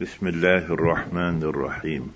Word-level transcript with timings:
بسم 0.00 0.26
الله 0.26 0.64
الرحمن 0.74 1.42
الرحيم. 1.42 2.12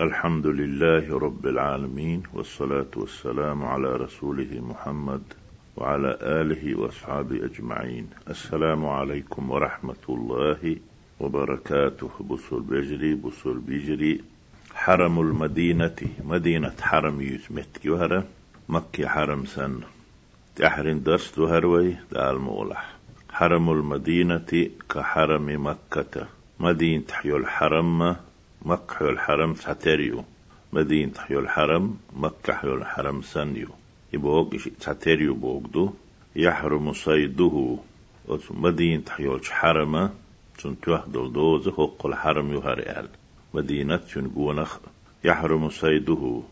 الحمد 0.00 0.46
لله 0.46 1.18
رب 1.18 1.46
العالمين 1.46 2.22
والصلاة 2.34 2.92
والسلام 2.96 3.64
على 3.64 3.96
رسوله 3.96 4.60
محمد 4.60 5.22
وعلى 5.76 6.18
آله 6.22 6.78
وأصحابه 6.78 7.44
أجمعين. 7.44 8.06
السلام 8.28 8.86
عليكم 8.86 9.50
ورحمة 9.50 10.04
الله 10.08 10.76
وبركاته. 11.20 12.10
بصر 12.20 12.58
بجري 12.58 13.14
بصر 13.14 13.52
بجري. 13.52 14.20
حرم 14.74 15.20
المدينة 15.20 16.00
مدينة 16.24 16.76
حرم 16.80 17.20
يسمت 17.20 17.84
يهرة 17.84 18.24
مكي 18.68 19.08
حرم 19.08 19.44
سن 19.44 19.80
تحرين 20.56 21.02
دست 21.02 21.38
هروي 21.38 21.96
دال 22.12 22.38
مولح. 22.38 22.94
حرم 23.30 23.70
المدينة 23.70 24.70
كحرم 24.90 25.66
مكة. 25.66 26.37
مدينة 26.60 27.04
حيو 27.12 27.36
الحرم 27.36 28.16
مكة 28.62 28.94
حيو 28.94 29.08
الحرم 29.08 29.54
ساتريو 29.54 30.24
مدينة 30.72 31.12
حيو 31.18 31.38
الحرم 31.38 31.96
مكة 32.16 32.52
حيو 32.52 32.74
الحرم 32.74 33.22
سنيو 33.22 33.68
يبوغ 34.12 34.56
ساتريو 34.80 35.34
بوغدو. 35.34 35.92
يحرم 36.36 36.92
صيده. 36.92 37.78
مدينة 38.50 39.02
حيو 39.10 39.36
الحرم 39.36 40.10
تون 40.58 40.80
توحدل 40.80 41.32
دوز 41.32 41.68
حق 41.68 42.06
الحرم 42.06 42.52
يهرئال 42.52 43.08
مدينة 43.54 43.96
تون 43.96 44.28
قونخ 44.28 44.78
يحرم 45.24 45.70
صيده. 45.70 46.42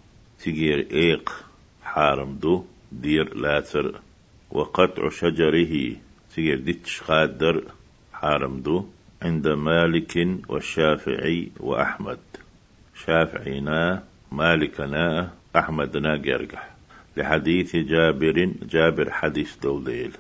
تجير 0.41 0.87
إيق 0.93 1.45
حارم 1.83 2.39
دو. 2.43 2.65
دير 2.93 3.35
لاتر. 3.35 4.01
وقطع 4.51 5.09
شجره. 5.09 5.97
تجير 6.35 6.61
ديتش 6.61 7.03
قادر 7.03 7.65
حارم 8.13 8.61
دو. 8.61 8.87
عند 9.23 9.49
مالك 9.49 10.29
والشافعي 10.49 11.49
وأحمد. 11.61 12.19
شافعينا 13.05 14.03
مالكنا 14.33 15.31
أحمدنا 15.57 16.17
جرجح. 16.17 16.71
لحديث 17.17 17.77
جابر 17.77 18.53
جابر 18.63 19.11
حديث 19.11 19.57
دوليل. 19.63 20.13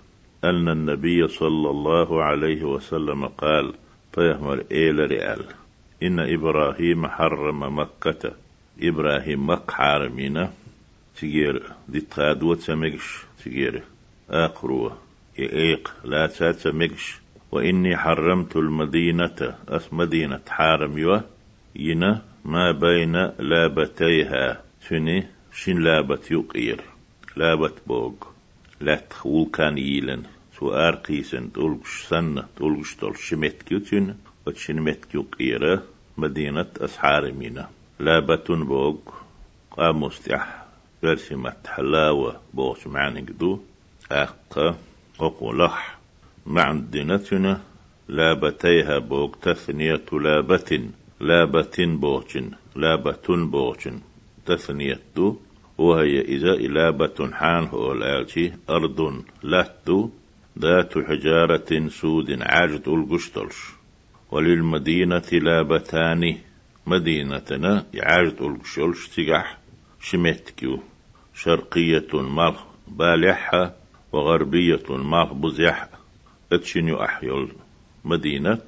أن 0.45 0.69
النبي 0.69 1.29
صلى 1.29 1.71
الله 1.71 2.23
عليه 2.23 2.65
وسلم 2.65 3.27
قال 3.27 3.75
فيهمر 4.13 4.65
إيل 4.73 5.11
رئال. 5.11 5.45
إن 6.03 6.21
إبراهيم 6.21 7.07
حرم 7.07 7.79
مكة. 7.79 8.33
إبراهيم 8.83 9.51
مك 9.51 9.71
حارمينا. 9.71 10.53
تجير 11.17 11.63
دي 11.89 12.01
تغادوة 12.01 12.57
سمجش 12.57 13.25
تجير 13.45 13.83
آقروة 14.31 14.97
يأيق 15.39 15.95
لا 16.05 16.27
تسمجش 16.27 17.21
وإني 17.53 17.97
حرمت 17.97 18.57
المدينة 18.57 19.55
أس 19.69 19.93
مدينة 19.93 20.41
حارم 20.49 20.99
يوه 20.99 21.25
ينا 21.77 22.23
ما 22.45 22.73
بين 22.73 23.17
لابتيها. 23.39 24.63
شني 24.89 25.27
شن 25.53 25.79
لابت 25.83 26.31
يقير؟ 26.31 26.81
لابت 27.37 27.75
بوغ 27.87 28.13
لا 28.81 28.95
تخول 28.95 29.51
كان 29.53 29.79
يلن 29.79 30.23
سو 30.59 30.73
أرقيسن 30.73 31.53
تولغش 31.53 32.03
سنة 32.09 32.45
تولغش 32.57 32.95
تول 32.95 33.19
شمت 33.19 33.63
كيوتين 33.63 34.17
وتشن 34.47 34.81
مت 34.81 35.05
كيوقيرة 35.05 35.83
مدينة 36.19 36.67
أسحارمينا 36.81 37.69
لابتون 38.01 38.65
بوغ 38.65 38.97
قاموس 39.71 40.23
تح 40.23 40.65
رسمت 41.05 41.67
حلاوة 41.67 42.41
بوش 42.55 42.87
معنى 42.87 43.21
قدو 43.21 43.61
أخ 44.13 44.35
قوقو 45.19 45.53
معدنتنا 46.47 47.61
لابتيها 48.09 48.99
بوك 48.99 49.37
تثنية 49.37 50.05
لابة 50.13 50.81
لابة 51.21 51.77
بوچن 51.79 52.51
لابة 52.77 53.27
بوچن. 53.29 54.01
تثنية 54.47 55.01
دو 55.17 55.37
وهي 55.79 56.21
إذا 56.21 56.55
لابة 56.55 57.31
حان 57.33 57.65
هو 57.65 57.93
الآلتي 57.93 58.53
أرض 58.71 59.23
لاتو 59.43 60.11
ذات 60.59 60.99
حجارة 60.99 61.89
سود 61.89 62.43
عاجد 62.43 62.89
القشتلش. 62.89 63.57
وللمدينة 64.31 65.29
لابتان 65.33 66.37
مدينتنا 66.87 67.87
عاجد 68.03 68.43
القشتلش 68.43 69.09
تقح 69.09 69.59
شمتكيو. 70.01 70.83
شرقية 71.35 72.13
مال 72.13 72.55
بالحة 72.89 73.75
وغربية 74.13 74.87
مال 74.91 75.35
بزيح 75.35 75.96
اتشنيو 76.53 76.97
أحيول 77.05 77.53
مدينة 78.05 78.59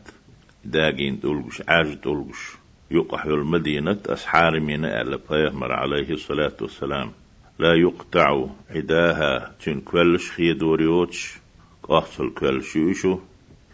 داقين 0.64 1.20
دولغش 1.20 1.62
عاج 1.68 1.94
دولغش 1.94 2.56
يقحيول 2.90 3.44
مدينة 3.44 3.98
أسحار 4.06 4.60
من 4.60 4.84
أهل 4.84 5.18
فيهمر 5.28 5.72
عليه 5.72 6.10
الصلاة 6.10 6.56
والسلام. 6.60 7.12
لا 7.58 7.74
يقطع 7.74 8.46
عداها 8.70 9.54
تن 9.64 9.80
كولش 9.80 10.30
خي 10.30 10.52
دوريوتش 10.52 11.34
كولش 12.38 12.76
يشو 12.76 13.18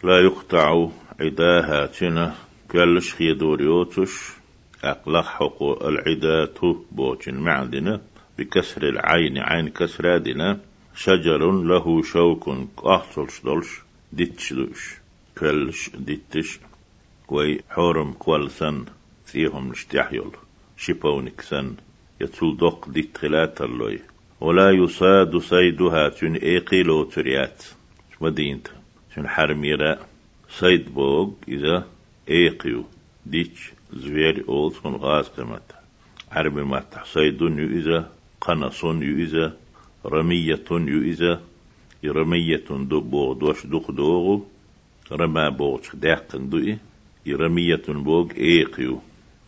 لا 0.04 0.20
يقطع 0.20 0.88
عداها 1.20 1.87
تن 1.87 2.32
كولش 2.70 3.14
خي 3.14 3.34
دوريوتش 3.34 4.10
أقلق 4.84 5.25
حقو 5.25 5.88
العدات 5.88 6.59
بوتن 6.93 7.34
معدنة 7.34 8.00
بكسر 8.38 8.82
العين 8.88 9.38
عين 9.38 9.69
كسر 9.69 10.19
دنا 10.19 10.60
شجر 10.94 11.50
له 11.50 12.03
شوك 12.03 12.50
قحصل 12.76 13.31
شدلش. 13.31 13.83
ديتشلوش 14.16 14.82
كلش 15.38 15.91
ديتش 16.06 16.58
كوي 17.26 17.60
حورم 17.70 18.12
كوال 18.12 18.50
سن 18.50 18.84
فيهم 19.26 19.70
نشتحيل 19.70 20.30
شيبونك 20.76 21.41
سن 21.41 21.75
يتول 22.20 22.56
دوق 22.56 22.88
ديت 22.88 23.19
خلات 23.19 23.60
اللوي 23.60 23.98
ولا 24.41 24.70
يصاد 24.70 25.36
صيدها 25.36 26.08
تن 26.08 26.34
ايقيلو 26.34 27.04
تريات 27.04 27.64
مدينت 28.20 28.69
تن 29.14 29.28
حرميرا 29.28 29.98
صيد 30.48 30.94
بوغ 30.94 31.31
إذا 31.48 31.86
ايقيو 32.31 32.84
ديتش 33.26 33.72
زوير 33.92 34.44
أول 34.48 34.72
سن 34.72 34.94
غاز 34.94 35.28
قمت 35.28 35.69
عربي 36.32 36.62
ما 36.62 36.84
صيدون 37.04 37.58
يو 37.58 37.69
إذا 37.78 38.12
قنصون 38.41 39.02
يو 39.02 39.16
إذا 39.25 39.56
رمية 40.06 40.64
يو 40.70 41.02
إذا 41.02 41.41
يرمية 42.04 42.69
دو 42.91 43.00
بوغ 43.00 43.32
دوش 43.32 43.66
دوخ 43.66 43.91
دوغو 43.91 44.37
رما 45.12 45.48
بوغ 45.48 45.81
داقن 45.94 46.48
دوئي 46.50 46.78
يرمية 47.26 47.87
بوغ 47.88 48.26
ايقيو 48.37 49.00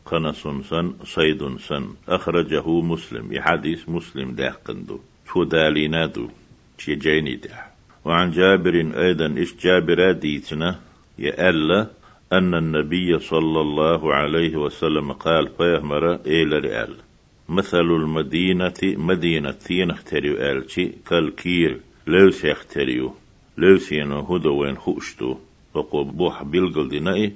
قنص 0.06 0.42
سن 0.70 0.86
صيد 1.04 1.42
سن 1.58 1.84
أخرجه 2.08 2.66
مسلم 2.80 3.32
يحديث 3.32 3.88
مسلم 3.88 4.28
داقن 4.34 4.84
دو 4.88 4.98
شو 5.28 5.44
دالينا 5.44 6.06
دو 6.06 6.28
جيني 6.88 7.34
دا 7.36 7.76
وعن 8.04 8.30
جابر 8.30 8.74
أيضا 9.04 9.42
إش 9.42 9.54
جابر 9.62 10.12
ديتنا 10.12 10.80
يألا 11.18 11.80
أن 12.32 12.54
النبي 12.54 13.18
صلى 13.18 13.60
الله 13.60 14.14
عليه 14.14 14.56
وسلم 14.56 15.12
قال 15.12 15.48
فيهمر 15.48 16.14
إلى 16.14 16.58
رئال 16.58 16.94
مثل 17.48 17.86
المدينة 18.00 18.80
مدينة 18.82 19.50
ثين 19.50 19.90
اختريو 19.90 20.34
آلتي 20.36 20.92
كالكير 21.08 21.80
لو 22.06 22.30
سيختريو 22.30 23.14
لو 23.58 23.78
سينو 23.78 24.20
هدو 24.20 24.54
وين 24.56 24.76
خوشتو 24.76 25.36
وقو 25.74 26.04
بوح 26.04 26.42
بلغل 26.42 26.88
دينائي 26.88 27.32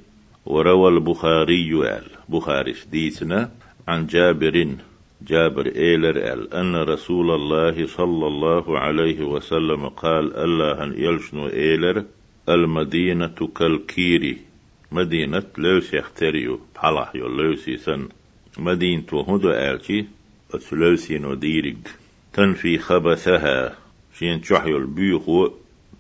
وروى 0.47 0.89
البخاري 0.89 1.73
آل 1.97 2.05
بخاري 2.29 2.75
ديتنا 2.93 3.51
عن 3.89 4.07
جابر 4.07 4.77
جابر 5.23 5.67
إيلر 5.67 6.17
آل 6.33 6.55
أن 6.55 6.77
رسول 6.77 7.31
الله 7.31 7.87
صلى 7.87 8.27
الله 8.27 8.79
عليه 8.79 9.25
وسلم 9.25 9.89
قال 9.89 10.37
الله 10.37 10.85
أن 10.85 10.95
يلشنو 10.97 11.49
إيلر 11.49 12.05
المدينة 12.49 13.49
كالكيري 13.57 14.39
مدينة 14.93 15.43
لو 15.59 15.81
سيختريو 15.81 16.61
بحلح 16.75 17.13
يو 17.15 17.29
لو 17.29 17.57
سن 17.57 18.09
مدينة 18.59 19.07
وهدو 19.13 19.51
آلتي 19.51 20.07
أتلوسينو 20.55 21.35
ديرج 21.35 21.77
تنفي 22.33 22.79
خبثها 22.79 23.77
شين 24.19 24.41
تشحيو 24.41 24.77
البيخو 24.77 25.51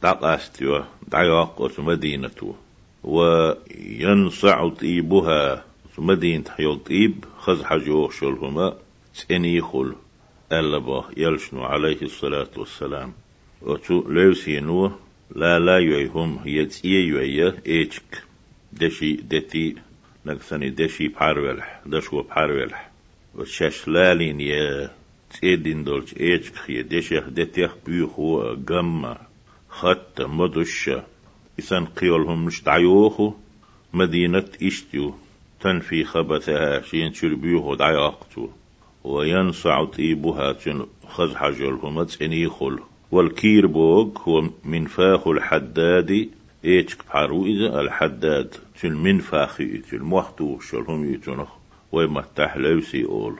دقاستيو 0.03 0.85
دعياق 1.09 1.81
مدينة 1.81 2.55
وينصع 3.05 4.69
طيبها 4.69 5.65
مدينة 5.99 6.45
حيول 6.51 6.79
طيب 6.79 7.25
خز 7.39 7.62
حجوخ 7.62 8.12
شلهما 8.12 8.77
تنيخل 9.29 9.95
ألبا 10.53 11.05
يلشنو 11.17 11.62
عليه 11.65 12.03
الصلاة 12.03 12.51
والسلام 12.57 13.12
وتو 13.62 14.01
لوسينو 14.09 14.93
لا 15.37 15.59
لا 15.59 15.79
يهم 15.79 16.41
يتسيه 16.45 17.09
يويا 17.09 17.56
ايشك 17.67 18.23
دشي 18.73 19.13
دتي 19.13 19.77
نقصني 20.27 20.71
دشي 20.71 21.09
بحارولح 21.09 21.81
دشو 21.87 22.23
بحارولح 22.23 22.91
وشاش 23.35 23.89
لالين 23.89 24.41
يا 24.41 24.91
تيدين 25.31 25.85
دولش 25.85 26.15
إيش 26.21 26.50
خي 26.53 26.82
ديشيخ 26.82 27.29
دتيخ 27.29 27.75
بيخو 27.87 28.43
غم 28.71 29.15
خط 29.69 30.21
مدش 30.21 30.91
إسان 31.59 31.85
قيولهم 31.87 32.44
مش 32.44 32.61
تعيوخو 32.62 33.32
مدينة 33.94 34.49
إشتيو 34.62 35.15
تنفي 35.61 36.05
خبثها 36.05 36.82
شين 36.82 37.12
شربيوه 37.12 37.77
دعي 37.77 37.97
أقتو 37.97 38.49
وينصع 39.05 39.85
طيبها 39.85 40.53
تن 40.53 40.87
خز 41.06 41.35
حجلهم 41.35 42.03
تنيخل 42.05 42.79
والكير 43.11 43.67
بوغ 43.67 44.09
هو 44.19 44.50
منفاخ 44.65 45.29
الحداد 45.29 46.29
ايتك 46.65 47.06
بحارو 47.06 47.47
إذا 47.47 47.81
الحداد 47.81 48.55
تن 48.81 48.93
منفاخي 48.93 49.79
تن 49.79 49.99
موحتو 49.99 50.61
شلهم 50.61 51.15
يتنخ 51.15 51.49
وما 51.93 52.25
تحلوسي 52.37 53.05
أول 53.05 53.38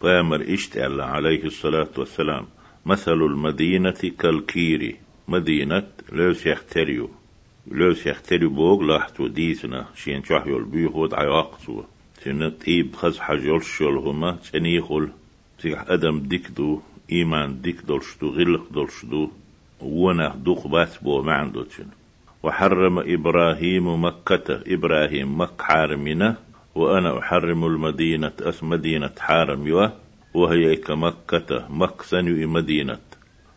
قامر 0.00 0.54
إشت 0.54 0.78
عليه 0.78 1.44
الصلاة 1.44 1.88
والسلام. 1.98 2.46
مثل 2.86 3.12
المدينة 3.12 4.00
كالكيري 4.18 4.96
مدينة 5.28 5.86
لوس 6.12 6.46
يختريو 6.46 7.10
لوس 7.70 8.06
يختريو 8.06 8.50
بوغ 8.50 8.82
لاحتو 8.82 9.26
ديسنا. 9.26 9.86
شين 9.94 10.24
شحيو 10.24 10.58
البيهود 10.58 11.14
عياقتو 11.14 11.82
تن 12.24 12.58
تيب 12.58 12.96
خز 12.96 13.18
حجول 13.18 13.64
شول 13.64 13.98
هما 13.98 14.38
تنيخل 14.52 15.08
تيح 15.58 15.84
أدم 15.88 16.20
ديكدو. 16.20 16.80
إيمان 17.12 17.60
ديك 17.60 17.80
دولشدو 17.88 18.28
غلق 18.28 18.72
دولشدو 18.72 19.30
ونخ 19.80 20.36
دوخ 20.36 20.66
بات 20.66 21.02
بو 21.02 21.22
معندو 21.22 21.64
وحرم 22.42 22.98
إبراهيم 22.98 24.04
مكة. 24.04 24.62
إبراهيم 24.66 25.40
مك 25.40 25.62
حارمنا 25.62 26.36
وأنا 26.74 27.18
أحرم 27.18 27.64
المدينة 27.64 28.32
أس 28.40 28.64
مدينة 28.64 29.10
حارم 29.18 29.66
يوا 29.66 29.88
وهي 30.34 30.76
كمكة 30.76 31.66
مكسن 31.70 32.46
مدينة. 32.46 32.98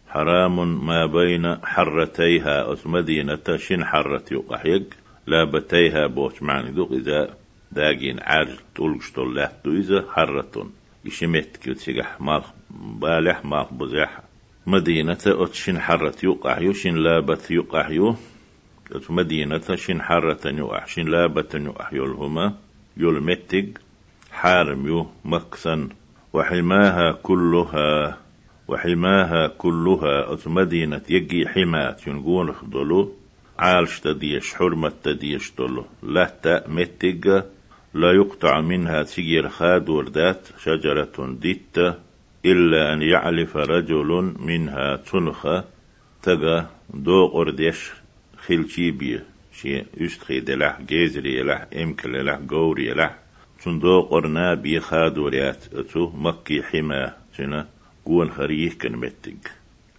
حرام 0.08 0.86
ما 0.86 1.06
بين 1.06 1.56
حرتيها 1.66 2.74
أس 2.74 2.88
مدينة 2.88 3.58
شن 3.58 3.86
حرت 3.86 4.32
يقحيق 4.32 4.84
لابتيها 5.28 6.08
بوش 6.08 6.42
معني 6.42 6.72
دوق 6.72 6.92
إذا 6.92 7.38
داقين 7.72 8.20
عاج 8.20 8.48
تولش 8.76 9.12
طلعت 9.12 9.68
إذا 9.68 10.06
حرة 10.12 10.70
إشمت 11.06 11.58
كيو 11.58 11.74
تسيقح 11.74 12.22
ماخ 12.22 12.44
بالح 12.72 13.46
ماخ 13.46 13.74
بزيح. 13.74 14.22
مدينة 14.68 15.18
أتشن 15.28 15.80
حرت 15.80 16.24
يقع 16.24 16.60
يشن 16.60 16.96
لابت 16.96 17.52
يقع 17.52 17.90
يو 17.90 18.16
مدينة 19.10 19.76
شن 19.76 20.02
حرة 20.02 20.48
يقع 20.48 20.86
شن 20.86 21.06
لابت 21.06 21.56
يقع 21.56 21.90
يلهما 21.94 22.54
يلمتق 22.98 23.66
حارم 24.32 24.88
يو 24.88 25.08
مكسن 25.26 25.90
وحماها 26.34 27.12
كلها 27.24 28.18
وحماها 28.68 29.48
كلها 29.48 30.38
مدينة 30.46 31.02
يجي 31.10 31.48
حمات 31.48 32.08
ينقون 32.08 32.52
خدلو 32.54 33.12
عالش 33.60 34.00
تديش 34.00 34.54
حرمة 34.54 34.92
تديش 35.04 35.52
دلو. 35.58 35.86
لا 36.04 36.26
تأمتق 36.44 37.46
لا 37.94 38.12
يقطع 38.12 38.62
منها 38.62 39.04
تيجير 39.04 39.50
خاد 39.50 39.90
وردات 39.90 40.48
شجرة 40.64 41.38
ديت 41.42 41.78
إلا 42.46 42.94
أن 42.94 43.02
يعلف 43.02 43.58
رجل 43.58 44.34
منها 44.40 44.96
تنخة 44.96 45.64
تغا 46.24 46.70
دو 46.94 47.28
قردش 47.28 47.92
خلشيبية 48.38 49.33
شي 49.54 49.84
يشتخي 49.98 50.40
دلح 50.40 50.82
جيزري 50.82 51.44
لح 51.44 51.68
إمكل 51.76 52.26
لح 52.26 52.40
قوري 52.50 52.94
لح 52.94 53.16
دو 53.68 54.02
قرنا 54.02 54.54
بي 54.54 54.80
خاد 54.80 55.18
وريات 55.18 55.74
أتو 55.74 56.10
مكي 56.10 56.64
حما 56.64 57.14
شنا 57.38 57.68
قون 58.06 58.32
خريه 58.32 58.70
كان 58.70 58.96
متق 58.96 59.52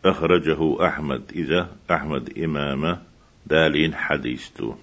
أخرجه 0.05 0.87
أحمد 0.87 1.23
إذا 1.35 1.77
أحمد 1.91 2.39
إمامة 2.39 3.03
دالين 3.47 3.95
حديثتو. 3.95 4.75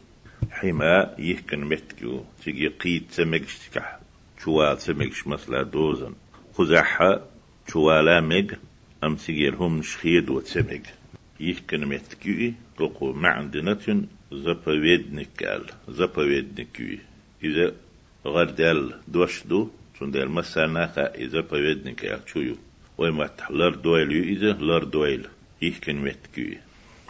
حما 0.52 1.16
يهكن 1.20 1.66
متكو 1.66 2.24
تيجي 2.44 2.68
قيد 2.68 3.04
سمكش 3.10 3.60
تكح. 3.60 4.00
شوال 4.44 4.82
سمكش 4.82 5.28
مثلا 5.28 5.64
دوزن. 5.64 6.14
خزحها 6.54 7.28
شوالا 7.68 8.22
مج 8.22 8.54
أم 9.04 9.18
سيجير 9.18 9.56
هم 9.56 9.82
شخيد 9.82 10.30
وتسمج 10.30 10.86
يهكن 11.40 11.86
متكو 11.86 12.52
تقو 12.78 13.14
معندنة 13.14 14.06
زبويدنك 14.32 15.44
قال 15.44 15.64
زبويدنك 15.90 17.00
إذا 17.44 17.74
غردال 18.26 18.94
دوشدو 19.08 19.70
تندل 20.00 20.30
مسانا 20.30 21.16
إذا 21.16 21.40
بويدنك 21.42 22.06
قال 22.06 22.20
شويو 22.28 22.56
ويما 22.98 23.30
لر 23.50 23.76
دويل 23.76 24.12
إذا 24.12 24.52
لر 24.52 24.84
دويل 24.84 25.28
يهكن 25.62 25.96
متكو 25.96 26.42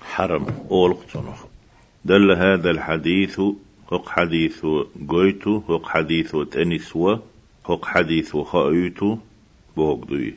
حرم 0.01 0.45
أولق 0.71 1.05
تنخ 1.13 1.45
دل 2.05 2.31
هذا 2.31 2.69
الحديث 2.71 3.39
هق 3.91 4.09
حديث 4.09 4.65
قويتو 5.09 5.57
هق 5.69 5.85
حديث 5.87 6.35
تنسوا 6.51 7.15
هق 7.69 7.85
حديث 7.85 8.37
خايتو 8.37 9.17
بوغدوي 9.77 10.33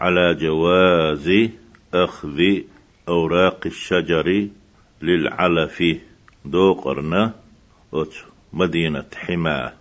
على 0.00 0.34
جواز 0.34 1.50
أخذ 1.94 2.40
أوراق 3.08 3.66
الشجر 3.66 4.48
للعلف 5.02 5.82
دوقرنا 6.46 7.34
مدينة 8.52 9.04
حما 9.16 9.72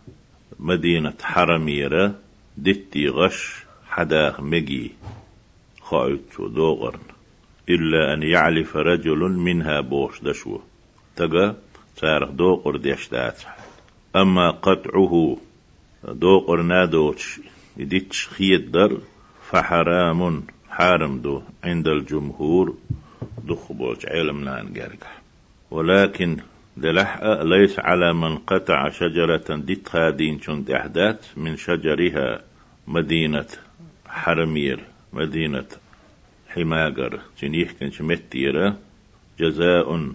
مدينة 0.60 1.14
حرميرة 1.22 2.16
دتي 2.58 3.08
غش 3.08 3.66
حداخ 3.88 4.40
مجي. 4.40 4.92
خايتو 5.82 6.48
دوغرن 6.48 7.00
إلا 7.70 8.14
أن 8.14 8.24
يعلف 8.24 8.78
رجل 8.78 9.20
منها 9.20 9.82
بوش 9.82 10.22
دشوه. 10.22 10.62
تجا 11.16 11.56
سارخ 11.96 12.30
دو 12.30 12.56
قرديش 12.56 13.08
دات 13.10 13.42
أما 14.16 14.52
قطعه 14.52 15.38
دو 16.04 16.40
قرنادوش 16.40 17.40
يديتش 17.78 18.28
خيد 18.28 18.72
در 18.72 18.98
فحرام 19.52 20.44
حارم 20.70 21.20
دو. 21.20 21.42
عند 21.64 21.88
الجمهور 21.88 22.74
دخ 23.48 23.72
بوش 23.72 24.06
علم 24.06 24.44
نان 24.44 24.74
ولكن 25.72 26.38
دلح 26.78 27.24
ليس 27.24 27.80
على 27.80 28.14
من 28.14 28.38
قطع 28.38 28.90
شجرة 28.90 29.56
ديت 29.56 29.90
خادين 29.90 30.42
شند 30.42 30.72
أحداث 30.72 31.38
من 31.38 31.58
شجرها 31.58 32.42
مدينة 32.88 33.48
حرمير 34.08 34.80
مدينة 35.14 35.68
حماقر. 36.48 37.20
جنيه 37.42 37.68
كنش 37.80 38.02
متيرة؟ 38.02 38.78
جزاء 39.40 40.12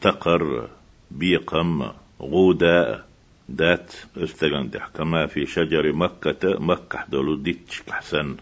تقر 0.00 0.68
بيقم 1.10 1.90
غودا 2.20 3.04
دات 3.48 3.92
استغندح 4.16 4.88
كما 4.88 5.26
في 5.26 5.46
شجر 5.46 5.92
مكة 5.92 6.60
مكة 6.60 7.04
دولو 7.08 7.36
ديتش 7.36 7.82
كحسن. 7.82 8.36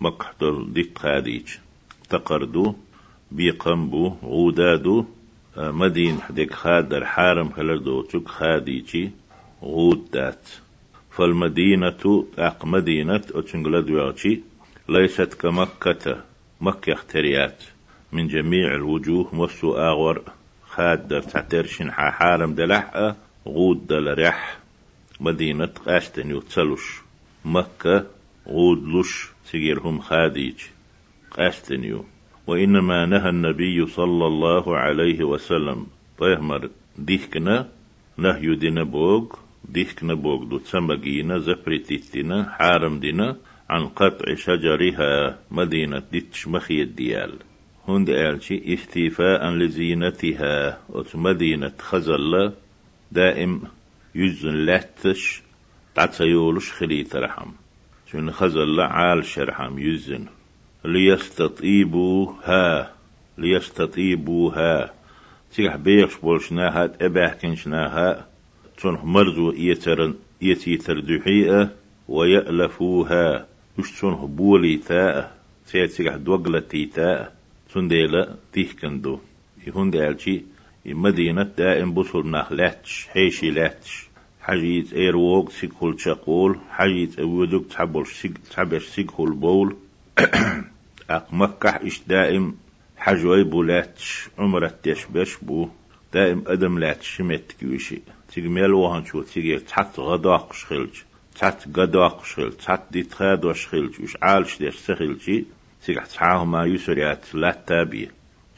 مكة 0.00 0.26
دولو 0.40 0.64
ديت 0.64 0.98
خاديج. 0.98 1.48
تقردو 2.08 2.74
بيقم 3.32 3.90
بو 3.90 4.50
دو. 4.50 5.06
مدين 5.58 6.20
حديك 6.20 6.52
خادر 6.52 7.04
حارم 7.04 7.50
هلردو 7.56 8.02
تشك 8.02 8.28
خاديجي 8.28 9.10
غود 9.62 10.10
دات. 10.10 10.48
فالمدينة 11.10 12.26
أق 12.38 12.64
مدينة 12.64 13.22
أتشنجلد 13.34 13.90
ليست 14.88 15.34
كمكة 15.34 16.24
مكة 16.60 16.92
اختريات 16.92 17.64
من 18.12 18.28
جميع 18.28 18.74
الوجوه 18.74 19.34
مسو 19.34 19.76
آغور 19.76 20.22
خاد 20.66 21.20
تعترشن 21.20 21.90
حارم 21.92 22.54
دلح 22.54 23.14
غود 23.46 23.86
دل 23.86 24.18
رح. 24.18 24.58
مدينة 25.20 25.72
قاشتن 25.86 26.36
يتسلوش 26.36 27.00
مكة 27.44 28.06
غود 28.48 28.88
لش 28.88 29.28
سيجيرهم 29.44 30.00
خاديج 30.00 30.62
قاشتن 31.30 31.84
يو 31.84 32.04
وإنما 32.46 33.06
نهى 33.06 33.28
النبي 33.28 33.86
صلى 33.86 34.26
الله 34.26 34.76
عليه 34.76 35.24
وسلم. 35.24 35.86
طيهمر 36.18 36.70
ديكنا 36.98 37.68
نهي 38.18 38.54
دينا 38.54 38.82
بوغ 38.82 39.26
ديكنا 39.68 40.14
بوغ 40.14 40.44
دو 40.44 40.58
تسمجينا 40.58 41.38
زفرتيتنا 41.38 42.50
حارم 42.50 42.98
دينا 43.00 43.36
عن 43.70 43.88
قطع 43.88 44.34
شجرها 44.34 45.38
مدينة 45.50 46.02
ديتش 46.12 46.48
مخي 46.48 46.82
الديال 46.82 47.34
هند 47.88 48.10
ألشي 48.10 48.74
استيفاء 48.74 49.50
لزينتها 49.50 50.78
مدينة 51.14 51.72
خزل 51.78 52.52
دائم 53.12 53.62
يزن 54.14 54.54
لاتش 54.54 55.42
تعتيولش 55.94 56.72
خليت 56.72 57.16
رحم 57.16 57.50
شون 58.06 58.30
خزل 58.30 58.80
عال 58.80 59.24
شرحم 59.24 59.78
يزن 59.78 60.26
ليستطيبوها 60.86 62.92
ليستطيبوها. 63.38 64.92
تيح 65.52 65.76
بيخش 65.76 66.16
بولشناها 66.16 66.86
تأباه 66.86 67.28
كنشناها 67.28 68.26
تنح 68.78 69.04
مرزو 69.04 69.52
يترن 69.52 70.14
يتيتر 70.42 71.00
دحيئة 71.00 71.70
ويألفوها. 72.08 73.46
يش 73.78 74.00
تنح 74.00 74.24
بولي 74.24 74.76
تاء. 74.76 75.36
تيح 75.72 76.16
دوغلتي 76.16 76.86
تاء. 76.86 77.32
سنديلا 77.74 78.34
تيح 78.52 78.72
كندو. 78.72 79.18
يهون 79.66 79.90
دالشي 79.90 80.42
مدينة 80.86 81.42
دائم 81.42 81.94
بصل 81.94 82.30
ناخ 82.30 82.52
لاتش 82.52 83.08
حيشي 83.12 83.50
لاتش. 83.50 84.06
حجيت 84.40 84.92
إيروغ 84.92 85.50
سيكول 85.50 86.00
شقول 86.00 86.58
حجيت 86.70 87.18
اودوك 87.18 87.66
تحبش 88.50 88.86
سيكول 88.86 89.32
بول. 89.32 89.76
أق 91.10 91.26
مكح 91.32 91.74
إش 91.74 92.00
دائم 92.06 92.56
حجوي 92.96 93.44
بولاتش 93.44 94.28
عمرت 94.38 94.88
تشبش 94.88 95.36
بو 95.42 95.68
دائم 96.12 96.44
أدم 96.46 96.78
لاتش 96.78 97.16
شمت 97.16 97.52
كيوشي. 97.60 98.02
تيجميل 98.32 98.72
وهن 98.72 99.04
شو 99.04 99.22
تيجي 99.22 99.58
تحت 99.58 100.00
غداق 100.00 100.52
شخلج 100.52 100.90
تحت 101.38 101.78
غداق 101.78 102.24
شخل 102.24 102.52
تحت 102.52 102.82
دي 102.90 103.02
تخاد 103.02 103.44
وشخلج 103.44 104.00
وش 104.02 104.16
عالش 104.22 104.58
ديش 104.58 104.76
سخلجي 104.76 105.44
تيجي 105.84 106.00
تحاه 106.00 106.44
ما 106.44 106.64
يسريات 106.64 107.34
لا 107.34 107.62
تابي. 107.66 108.10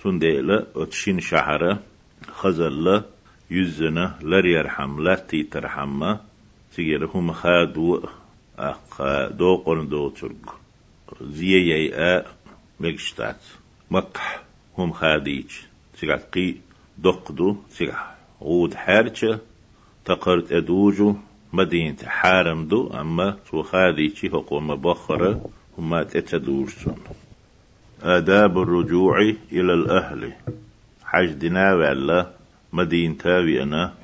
سنديلا 0.03 0.67
أتشين 0.77 1.21
شهرة 1.21 1.83
خزل 2.29 3.03
يزنا 3.51 4.19
لر 4.23 4.47
يرحم 4.47 5.01
لا 5.01 5.15
تيترحم. 5.15 6.17
تيجي 6.75 7.09
هم 7.15 7.33
خادو 7.33 8.03
أخ 8.59 9.03
دو 9.31 9.57
قرن 9.57 9.89
دو 9.89 10.09
ترق 10.09 10.59
زي 11.23 11.69
يا 11.69 12.25
مجشتات 12.81 13.41
مكح 13.91 14.43
هم 14.79 14.93
خاديج 14.93 15.51
قي 16.33 16.55
دقدو 16.99 17.57
تيجي 17.79 17.93
غود 18.41 18.75
حارچه 18.75 19.41
تقرت 20.05 20.53
أدوجو 20.53 21.17
مدينة 21.53 21.97
حارم 22.07 22.69
دو 22.69 22.91
أما 23.01 23.37
تو 23.51 23.63
خادي 23.63 24.09
چي 24.11 24.29
حقوم 24.31 24.75
بخرة 24.75 25.51
هما 25.79 26.03
تتدورسون 26.03 26.99
آداب 28.03 28.59
الرجوع 28.59 29.21
إلى 29.53 29.75
الأهل. 29.75 30.33
حج 31.05 31.33
دنا 31.33 31.75
وعلا 31.75 32.31
مدينة 32.73 33.15
تاوينا 33.15 33.95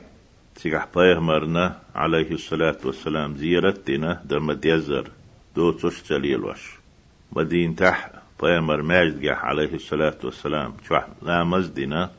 تيجح 0.55 0.89
مرنا 0.97 1.79
عليه 1.95 2.31
الصلاة 2.31 2.79
والسلام 2.85 3.37
زيارتنا 3.37 4.23
دم 4.25 4.53
ديزر 4.53 5.11
دو 5.57 5.73
تشتلي 5.73 6.37
وش 6.37 6.63
مدينة 7.33 7.75
بيغمر 8.43 8.83
ماجد 8.83 9.27
عليه 9.27 9.75
الصلاة 9.75 10.19
والسلام. 10.25 10.73
شوح 10.89 11.09
لا 11.23 11.45
مزدنا 11.45 12.11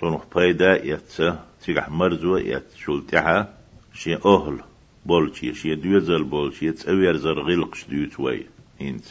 صنوح 0.00 0.24
بيدا 0.36 0.84
يتسا 0.84 1.44
تيجح 1.62 1.88
مرزو 1.88 2.36
يت 2.36 2.68
شلتها 2.76 3.54
شي 3.94 4.14
أهل 4.14 4.58
بولشي. 5.06 5.54
شي 5.54 5.74
دوزل 5.74 6.24
بولشي. 6.24 6.72
تسوير 6.72 7.16
زر 7.16 7.40
غلقش 7.40 7.84
ديوتوي 7.88 8.46
إنت. 8.80 9.04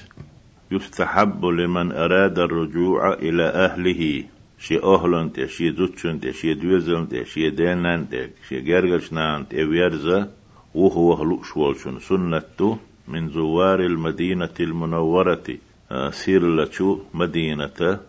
يستحب 0.72 1.46
لمن 1.46 1.92
أراد 1.92 2.40
الرجوع 2.40 3.14
إلى 3.14 3.44
أهله. 3.44 4.24
شي 4.60 4.78
أهلن 4.84 5.32
شي 5.48 5.70
دوتشن 5.70 6.32
شي 6.32 6.54
دوزل 6.54 7.26
شي 7.26 7.50
دينان 7.50 8.08
شي 8.48 8.62
جرجشنان 8.62 9.46
ويرزا 9.54 10.32
وهو 10.76 11.14
هلوش 11.14 11.58
والشن 11.58 12.00
سنة 12.00 12.80
من 13.08 13.30
زوار 13.30 13.80
المدينة 13.80 14.56
المنورة. 14.60 15.58
سير 16.12 16.56
لتشو 16.56 17.00
مدينة 17.14 18.00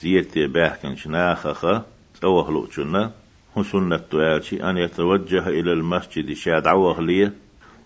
زيتي 0.00 0.46
باحكن 0.46 0.96
شناخخة 0.96 1.82
أوهلو 2.24 2.70
شنا 2.70 3.12
هو 3.58 3.62
سنة 3.62 3.96
توالشي 3.96 4.62
أن 4.70 4.76
يتوجه 4.76 5.48
إلى 5.48 5.72
المسجد 5.72 6.32
شاد 6.32 6.66
عوغلية 6.66 7.32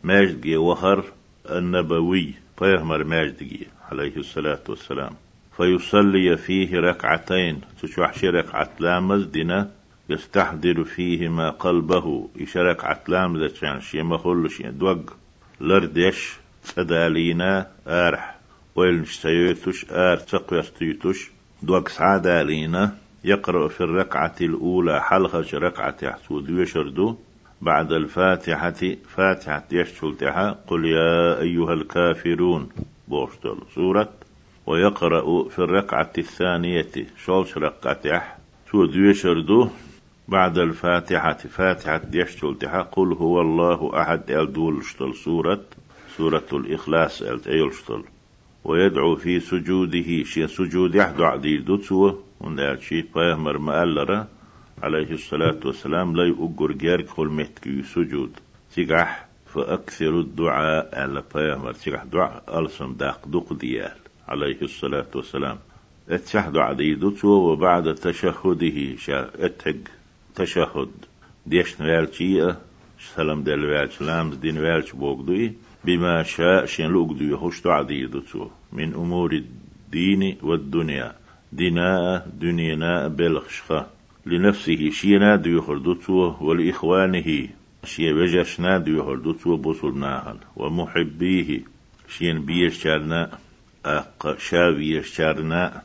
ماجدقي 0.04 0.56
وهر 0.56 1.04
النبوي 1.50 2.34
فيهمر 2.58 3.04
ماجدقي 3.04 3.66
عليه 3.90 4.16
الصلاة 4.16 4.60
والسلام. 4.68 5.12
فيصلي 5.56 6.36
فيه 6.36 6.80
ركعتين 6.80 7.60
تشوح 7.82 8.24
ركعة 8.24 8.70
لامز 8.80 9.24
دينا 9.24 9.70
يستحضر 10.08 10.84
فيهما 10.84 11.50
قلبه 11.50 12.28
إيش 12.40 12.56
ركعة 12.56 13.00
لامز 13.08 13.60
كان 13.60 13.80
شي 13.80 14.02
مخلش 14.02 14.62
دوق 14.62 15.16
لردش 15.60 16.36
تدالينا 16.76 17.66
آرح. 17.86 18.35
ويل 18.76 19.00
نشتيوتش 19.00 19.86
آر 19.90 20.16
تقويستيوتش 20.16 21.30
دوق 21.62 21.88
سعادالينا 21.88 22.96
يقرأ 23.24 23.68
في 23.68 23.80
الركعة 23.80 24.34
الأولى 24.40 25.02
حلقة 25.02 25.44
ركعة 25.54 25.96
يحسود 26.02 26.50
ويشردو 26.50 27.16
بعد 27.62 27.92
الفاتحة 27.92 28.96
فاتحة 29.08 29.64
يشتلتها 29.72 30.58
قل 30.66 30.84
يا 30.84 31.40
أيها 31.40 31.72
الكافرون. 31.72 32.68
بوشتل 33.08 33.58
سورة. 33.74 34.08
ويقرأ 34.66 35.48
في 35.48 35.58
الركعة 35.58 36.12
الثانية 36.18 36.92
شولش 37.24 37.58
ركعة 37.58 38.36
سود 38.72 38.96
ويشردو 38.96 39.68
بعد 40.28 40.58
الفاتحة 40.58 41.32
فاتحة 41.34 42.02
يشتلتها 42.14 42.82
قل 42.82 43.12
هو 43.12 43.40
الله 43.40 44.02
أحد 44.02 44.30
الدولشتل 44.30 45.14
سورة. 45.14 45.60
سورة 46.16 46.46
الإخلاص 46.52 47.22
التيلشتل 47.22 48.02
ويدعو 48.68 49.16
في 49.16 49.40
سجوده 49.40 50.24
شي 50.24 50.46
سجود 50.48 50.94
يحدو 50.94 51.24
عديد 51.24 51.64
دوتسوه 51.64 52.22
وندال 52.40 52.82
شي 52.82 53.02
بيهمر 53.02 53.58
مألرة 53.58 54.28
عليه 54.82 55.10
الصلاة 55.10 55.60
والسلام 55.64 56.16
لا 56.16 56.24
يؤجر 56.24 56.72
جارك 56.72 57.08
خل 57.08 57.26
متكي 57.26 57.82
سجود. 57.82 58.32
تيقح 58.74 59.26
فأكثر 59.54 60.20
الدعاء 60.20 61.00
على 61.00 61.22
بيهمر 61.34 61.72
تيقح 61.72 62.04
دعاء 62.04 62.60
ألسم 62.60 62.92
داق 62.92 63.28
دوق 63.28 63.52
ديال 63.52 63.98
عليه 64.28 64.60
الصلاة 64.62 65.10
والسلام. 65.14 65.58
اتشح 66.10 66.48
دعاء 66.48 66.72
ديدوتو 66.72 67.28
وبعد 67.28 67.94
تشهده 67.94 68.96
شا 68.96 69.30
اتحق 69.46 69.82
تشهد. 70.34 70.90
ديش 71.46 71.80
نوالشيئة 71.80 72.60
سلام 73.16 73.42
دل 73.42 73.64
والش 73.64 74.02
لامز 74.02 74.36
دين 74.36 74.58
والش 74.58 74.92
بوغدوي 74.92 75.52
بما 75.86 76.22
شاء 76.22 76.66
شين 76.66 76.86
لوغدوي 76.86 77.34
هوش 77.34 77.62
دعاء 77.62 77.82
ديدوتو 77.82 78.48
من 78.72 78.94
أمور 78.94 79.32
الدين 79.32 80.36
والدنيا. 80.42 81.12
دناء 81.52 82.28
دنينا 82.40 83.08
بلخشخة. 83.08 83.86
لنفسه 84.26 84.90
شينا 84.90 85.36
دو 85.36 85.50
يخردوتو 85.50 86.34
ولإخوانه. 86.40 87.48
شي 87.84 88.12
وجشنا 88.12 88.78
دو 88.78 88.92
يخردوتو 88.92 89.56
بوصلناهن 89.56 90.38
ومحبيه. 90.56 91.60
شين 92.08 92.44
بيشارنا 92.46 93.38
أق 93.86 94.38
شاويشارنا 94.38 95.82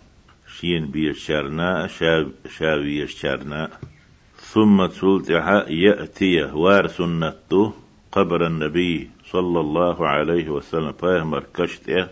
شين 0.57 0.85
بيشارنا 0.85 1.87
شاو 1.87 2.25
شاويشارنا 2.57 3.69
ثم 4.35 4.85
تلتها 4.85 5.69
يأتي 5.69 6.43
وار 6.43 6.87
سنته 6.87 7.73
قبر 8.11 8.47
النبي 8.47 9.09
صلى 9.25 9.59
الله 9.59 10.07
عليه 10.07 10.49
وسلم. 10.49 10.91
فيهمر 10.91 11.43
كشته 11.53 12.07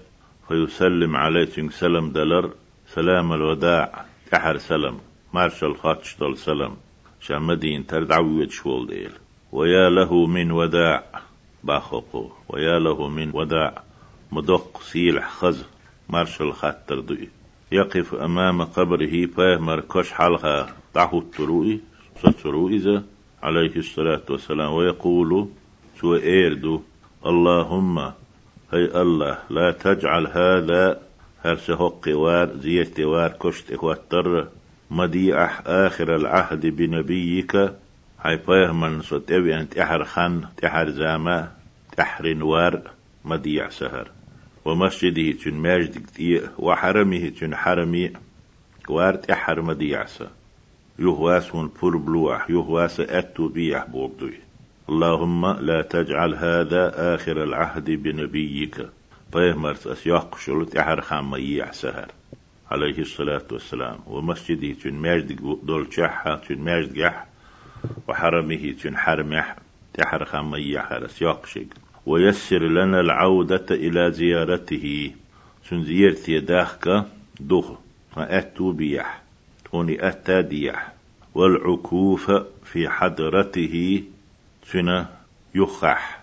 فيسلم 0.48 1.16
عليه 1.16 1.70
سلم 1.70 2.10
دلر. 2.10 2.50
سلام 2.88 3.34
الوداع. 3.34 4.06
كحر 4.32 4.58
سلم. 4.58 5.00
مارشال 5.34 5.78
خاتشتل 5.78 6.38
سلم. 6.38 6.76
شامدين 7.22 7.88
ترد 7.88 8.12
عويد 8.12 8.52
شول 8.52 8.88
ديل. 8.88 9.12
ويا 9.52 9.90
له 9.90 10.26
من 10.26 10.52
وداع. 10.52 11.04
باخوقو. 11.64 12.30
ويا 12.50 12.80
له 12.80 13.08
من 13.08 13.32
وداع. 13.34 13.84
مدق 14.32 14.82
سيلح 14.82 15.30
خز. 15.30 15.66
مارشال 16.10 16.54
خاتر 16.54 17.00
دوي 17.00 17.30
يقف 17.72 18.16
أمام 18.16 18.62
قبره. 18.62 19.26
فيهمر 19.26 19.80
كش 19.80 20.12
حلقة. 20.12 20.70
تحو 20.94 21.20
التروي 21.20 21.80
ستروئذا 22.18 23.04
عليه 23.44 23.76
الصلاة 23.76 24.22
والسلام. 24.30 24.74
ويقول 24.74 25.48
سوى 26.02 26.24
إيردو. 26.24 26.82
اللهم 27.26 28.00
هي 28.74 29.02
الله 29.02 29.38
لا 29.50 29.72
تجعل 29.72 30.28
هذا 30.28 31.02
هرس 31.44 31.72
هق 31.72 32.04
وار 32.08 32.58
زيت 32.58 33.00
وار 33.00 33.30
كشت 33.30 33.72
اكواتر 33.72 34.48
مديح 34.92 35.62
آخر 35.66 36.16
العهد 36.16 36.66
بنبيك. 36.66 37.56
هاي 38.22 38.40
من 38.72 39.02
ستوي 39.02 39.60
أن 39.60 39.70
تحر 39.70 40.04
خان 40.04 40.42
تحر 40.58 40.90
زاما 40.90 41.52
تحر 41.98 42.44
وار 42.44 42.82
مديع 43.26 43.70
سهر. 43.70 44.12
ومسجده 44.66 45.32
تن 45.32 45.54
ماجد 45.54 46.06
وحرمه 46.58 47.30
تن 47.30 47.56
حرمي 47.56 48.12
وار 48.90 49.16
تحر 49.16 49.62
مديع 49.62 50.06
سهر. 50.06 50.32
يهواس 51.00 51.56
من 51.56 51.70
بلوح 51.84 52.50
يهواس 52.50 53.00
أتو 53.00 53.48
بيح 53.48 53.86
بوغدوي 53.86 54.49
اللهم 54.90 55.46
لا 55.46 55.82
تجعل 55.82 56.36
هذا 56.36 57.16
آخر 57.16 57.44
العهد 57.44 57.92
بنبيك. 57.92 58.88
بيهمرت 59.34 59.88
أسياق 59.88 60.38
شلت 60.38 60.76
أحر 60.76 61.02
خام 61.02 61.36
سهر. 61.72 62.08
عليه 62.72 63.00
الصلاة 63.00 63.46
والسلام. 63.52 64.00
ومسجده 64.08 64.74
تن 64.74 64.94
ماجد 64.94 65.60
دول 65.64 65.94
شحة 65.94 66.36
تن 66.36 66.58
ماجد 66.62 66.94
جح 66.94 67.26
وحرمه 68.08 68.76
تن 68.84 68.98
حرمح 68.98 69.56
تحر 69.94 70.26
خام 70.26 70.56
يحر 70.56 71.06
أسياق 71.06 71.46
شق 71.46 71.68
ويسر 72.06 72.64
لنا 72.64 73.00
العودة 73.00 73.66
إلى 73.72 74.12
زيارته. 74.12 75.12
تن 75.70 75.84
زيارتي 75.84 76.40
داخك 76.40 77.06
دوخ. 77.40 77.72
أتو 78.18 78.72
بيح. 78.72 79.22
توني 79.72 80.08
أتا 80.08 80.42
ديح. 80.42 80.94
والعكوف 81.36 82.32
في 82.64 82.90
حضرته. 82.90 84.04
سنة 84.66 85.08
يخح 85.56 86.20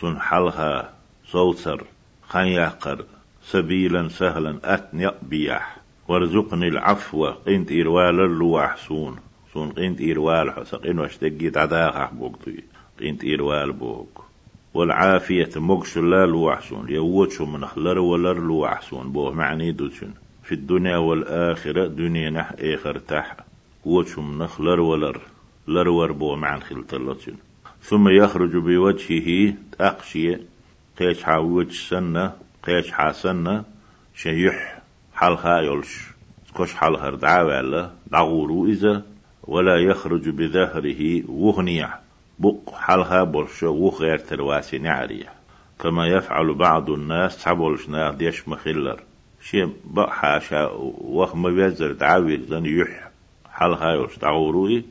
سن 0.00 0.20
حلها 0.20 0.92
صوتر 1.26 1.84
خياقر 2.28 3.04
سبيلا 3.42 4.08
سهلا 4.08 4.58
أتنيق 4.64 5.14
بيح 5.22 5.76
وارزقني 6.08 6.68
العفو 6.68 7.26
قنت 7.26 7.72
إروال 7.72 8.20
اللواح 8.20 8.76
سون. 8.76 9.16
سون 9.52 9.70
قنت 9.70 10.00
إروال 10.00 10.52
حسق 10.52 10.86
إنو 10.86 11.04
اشتقيت 11.04 11.56
عداها 11.56 12.10
بوقتي. 12.12 12.64
قنت 13.00 13.24
إروال 13.24 13.72
بوك 13.72 14.24
والعافية 14.74 15.50
مقش 15.56 15.98
لا 15.98 16.26
لوحسون 16.26 16.88
يوتشو 16.88 17.46
من 17.46 17.66
خلر 17.66 17.98
ولر 17.98 18.38
لوحسون 18.38 19.12
بوه 19.12 19.32
معني 19.32 19.72
دوتشن 19.72 20.10
في 20.42 20.52
الدنيا 20.52 20.96
والآخرة 20.96 21.86
دنيا 21.86 22.30
نح 22.30 22.52
آخر 22.58 22.98
تح. 22.98 23.36
وتشو 23.84 24.20
من 24.22 24.46
خلر 24.46 24.80
ولر 24.80 25.20
لر. 25.68 25.88
وربو 25.88 26.36
معن 26.36 26.60
خلطلتشن 26.60 27.34
ثم 27.82 28.08
يخرج 28.08 28.56
بوجهه 28.56 29.54
أقشي 29.80 30.36
قيش 30.98 31.22
حاوج 31.22 31.72
سنة 31.72 32.32
قيش 32.62 32.90
حاسنة 32.92 33.64
شيح 34.14 34.78
حالها 35.14 35.60
يلش. 35.60 36.18
كش 36.58 36.74
حالها 36.74 37.10
دعاوة 37.10 37.92
دعورو 38.06 38.66
إذا 38.66 39.02
ولا 39.42 39.76
يخرج 39.76 40.28
بظهره 40.28 41.22
وهنيع 41.28 41.94
بق 42.38 42.74
حالها 42.74 43.24
برشو 43.24 43.72
وغير 43.72 44.18
ترواسي 44.18 44.78
نعريح 44.78 45.34
كما 45.80 46.06
يفعل 46.06 46.54
بعض 46.54 46.90
الناس 46.90 47.44
تبولش 47.44 47.88
نار 47.88 48.14
ديش 48.14 48.48
مخلر 48.48 49.02
شيء 49.42 49.72
بق 49.84 50.08
حاشا 50.08 50.70
وهم 50.98 51.54
بيزر 51.54 51.92
دعاوير 51.92 52.40
ذن 52.40 52.66
يح 52.66 53.10
حالها 53.50 53.92
يلش 53.92 54.18
دعوروي 54.18 54.84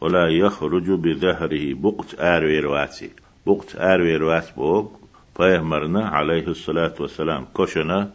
ولا 0.00 0.28
يخرج 0.28 0.90
بظهره 0.90 1.74
بقت 1.74 2.20
آروي 2.20 2.60
رواسي 2.60 3.10
بقت 3.46 3.76
آروي 3.76 4.16
رواس 4.16 4.50
بوق 4.50 5.00
فيهمرنا 5.36 6.08
عليه 6.08 6.46
الصلاة 6.48 6.94
والسلام. 7.00 7.46
كشنا 7.56 8.10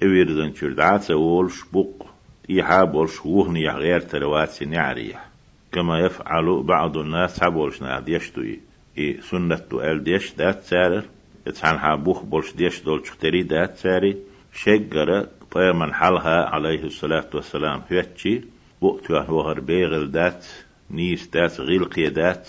توير 0.00 0.30
ذن 0.30 0.54
شردعات 0.54 1.10
وولش 1.10 1.62
بق 1.72 2.06
إيحا 2.50 2.84
بولش 2.84 3.26
وهني 3.26 3.68
غير 3.68 4.00
ترواسي 4.00 4.64
نعريح. 4.64 5.28
كما 5.72 5.98
يفعل 5.98 6.62
بعض 6.62 6.96
الناس 6.96 7.44
حبولش 7.44 7.82
ناد 7.82 8.08
يشتوي. 8.08 8.60
إي 8.98 9.20
سنة 9.20 9.56
تؤال 9.56 10.04
ديش 10.04 10.34
دات 10.34 10.62
سارر 10.62 11.04
يتحن 11.46 11.78
حابوخ 11.78 12.22
بولش 12.22 12.52
ديش 12.52 12.82
دول 12.82 13.02
تختري 13.02 13.42
دات 13.42 13.76
ساري. 13.76 14.16
شجرة 14.52 15.28
فيمن 15.52 15.94
حلها 15.94 16.44
عليه 16.44 16.84
الصلاة 16.84 17.30
والسلام 17.34 17.82
هيتشي. 17.88 18.40
بؤتوا 18.82 19.30
وهر 19.30 19.60
بيغل 19.60 20.10
دات 20.10 20.46
نيس 20.92 21.26
دات 21.26 21.60
غيل 21.60 21.84
قيادات 21.84 22.48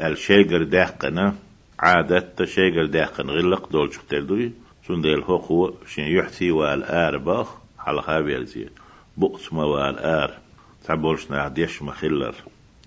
الشجر 0.00 0.62
داقنا 0.62 1.34
عادة 1.78 2.44
شجر 2.44 2.86
داقن 2.86 3.30
غلق 3.30 3.68
دول 3.72 3.90
تختردوي 3.90 4.52
سنديل 4.88 5.22
هو 5.22 5.72
شين 5.86 6.04
يحتي 6.04 6.50
والآر 6.50 7.18
باخ 7.18 7.48
حلها 7.78 8.20
بيلزي 8.20 8.68
بؤت 9.16 9.52
ما 9.52 9.64
والآر 9.64 10.38
تعبولش 10.84 11.30
ناد 11.30 11.58
يش 11.58 11.82
مخلر 11.82 12.34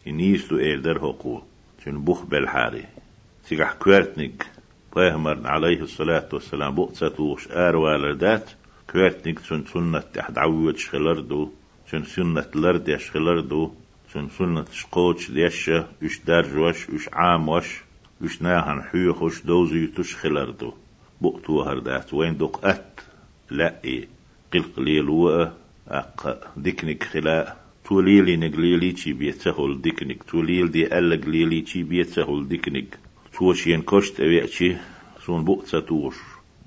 ينيستو 0.05 0.57
إيردر 0.57 0.97
هقو 0.97 1.41
شن 1.85 2.03
بوخ 2.03 2.25
بالحاري. 2.25 2.85
سيقح 3.45 3.73
كويرتنك 3.73 4.45
بيهمر 4.95 5.47
عليه 5.47 5.81
الصلاة 5.81 6.29
والسلام 6.33 6.75
بؤتساتوش 6.75 7.47
آر 7.51 7.75
والردات 7.75 8.49
كويرتنك 8.91 9.39
شن 9.39 9.63
سنة 9.65 9.99
تحت 9.99 10.37
عوج 10.37 10.85
خلردو 10.87 11.51
شن 11.91 12.03
سنة 12.03 12.45
لرد 12.55 12.87
يش 12.89 13.11
خلردو 13.11 13.71
شن 14.13 14.29
سنة 14.29 14.65
شقوش 14.71 15.31
ديش 15.31 15.69
وش 16.03 16.19
درج 16.27 16.57
وش 16.57 16.89
وش 16.89 17.09
عام 17.13 17.49
وش 17.49 17.81
وش 18.21 18.41
ناهن 18.41 18.81
حيوخ 18.81 19.21
وش 19.21 19.41
دوزي 19.41 19.87
تش 19.87 20.15
خلردو. 20.15 20.73
بؤتو 21.21 21.61
هردات 21.61 22.13
وين 22.13 22.37
دق 22.37 22.65
أت؟ 22.65 22.99
لا 23.51 23.83
إيه 23.83 24.07
قل 24.53 24.63
قليل 24.77 25.09
وأ 25.09 25.51
أق. 25.87 26.51
ديكنك 26.57 27.03
خلاء 27.03 27.57
توليلي 27.85 28.37
نقليلي 28.37 28.91
تي 28.91 29.13
بيتسهل 29.13 29.81
ديكنك 29.81 30.23
توليل 30.23 30.71
دي 30.71 30.97
ألا 30.97 31.15
قليلي 31.15 31.61
تي 31.61 31.83
بيتسهل 31.83 32.47
ديكنك 32.47 32.97
توش 33.37 33.67
ينكشت 33.67 34.19
أبيعتي 34.19 34.77
سون 35.25 35.43
بؤتسا 35.43 35.79
توش 35.79 36.15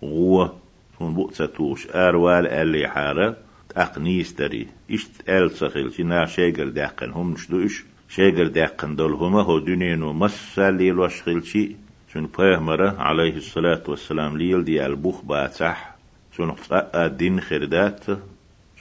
غوة. 0.02 0.56
سون 0.98 1.14
بؤتسا 1.14 1.46
توش 1.46 1.86
أروال 1.86 2.46
ألي 2.46 2.88
حارة. 2.88 3.45
أقنيس 3.76 4.34
تري. 4.34 4.66
إشت 4.90 5.28
أل 5.28 5.50
سخيل. 5.50 5.92
تنا 5.92 6.26
شاقر 6.26 6.68
داقن 6.68 7.10
هم 7.10 7.32
نشدوش. 7.32 7.84
شاقر 8.08 8.46
داقن 8.46 8.96
دول 8.96 9.12
هما 9.12 9.42
هو 9.42 9.58
دنينو 9.58 10.12
مسا 10.12 10.70
ليل 10.70 10.98
وشخيل 10.98 11.46
شي. 11.46 11.76
سون 12.12 12.28
بيهمرة 12.38 13.02
عليه 13.02 13.36
الصلاة 13.36 13.82
والسلام 13.88 14.38
ليل 14.38 14.64
دي 14.64 14.86
البوخ 14.86 15.24
باتح. 15.24 15.96
سون 16.36 16.54
دين 16.94 17.40
خردات 17.40 18.04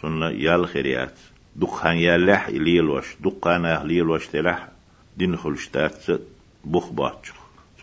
سون 0.02 0.22
يال 0.22 0.68
خريات 0.68 1.20
دقان 1.56 1.98
يالح 1.98 2.48
إليل 2.48 2.90
وش. 2.90 3.16
دقانا 3.20 3.84
ليل 3.86 4.10
وش 4.10 4.28
تلح. 4.28 4.70
دين 5.18 5.38
خلشتات 5.38 6.06
بخ 6.66 6.92
باتش 6.92 7.32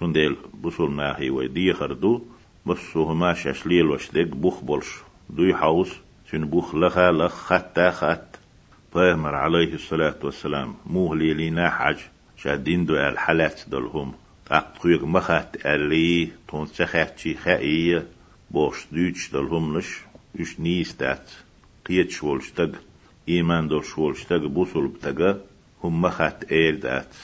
سنديل 0.01 0.37
بسول 0.65 0.97
ناهي 0.97 1.31
ويدي 1.31 1.73
خردو. 1.73 2.23
بسو 2.67 3.15
ما 3.15 3.35
شاش 3.35 3.67
ليل 3.67 3.87
وش 3.87 4.11
ديك 4.11 4.27
بخ 4.37 4.61
بولش. 4.61 4.89
دوي 5.31 5.55
حوس 5.55 5.93
سن 6.33 6.45
بخ 6.45 6.75
لخا 6.75 7.13
لخ 7.13 7.33
ختا 7.33 7.91
خت 7.91 8.37
فهمر 8.93 9.35
عليه 9.35 9.75
الصلاة 9.75 10.15
والسلام 10.23 10.75
موه 10.87 11.17
ليلينا 11.17 11.71
حج 11.71 11.97
شادين 12.37 12.87
دو 12.87 12.97
الحالات 12.97 13.61
دلهم. 13.69 14.15
تقويق 14.47 15.05
مخات 15.05 15.67
ألي 15.67 16.31
تون 16.49 16.67
سخاتشي 16.67 17.35
خائية 17.35 18.07
بوش 18.51 18.87
دوش 18.93 19.31
دلهم 19.33 19.79
لش 19.79 20.01
يش 20.35 20.61
نيستات 20.61 21.31
قيتش 21.87 22.23
ولشتق 22.23 22.73
إيمان 23.29 23.69
دور 23.69 23.83
شول 23.83 24.17
شتاق 24.17 24.47
بوصل 24.47 24.87
بتاقا 24.87 25.41
هم 25.85 26.03
مخات 26.03 26.45
إير 26.53 26.75
دات 26.75 27.15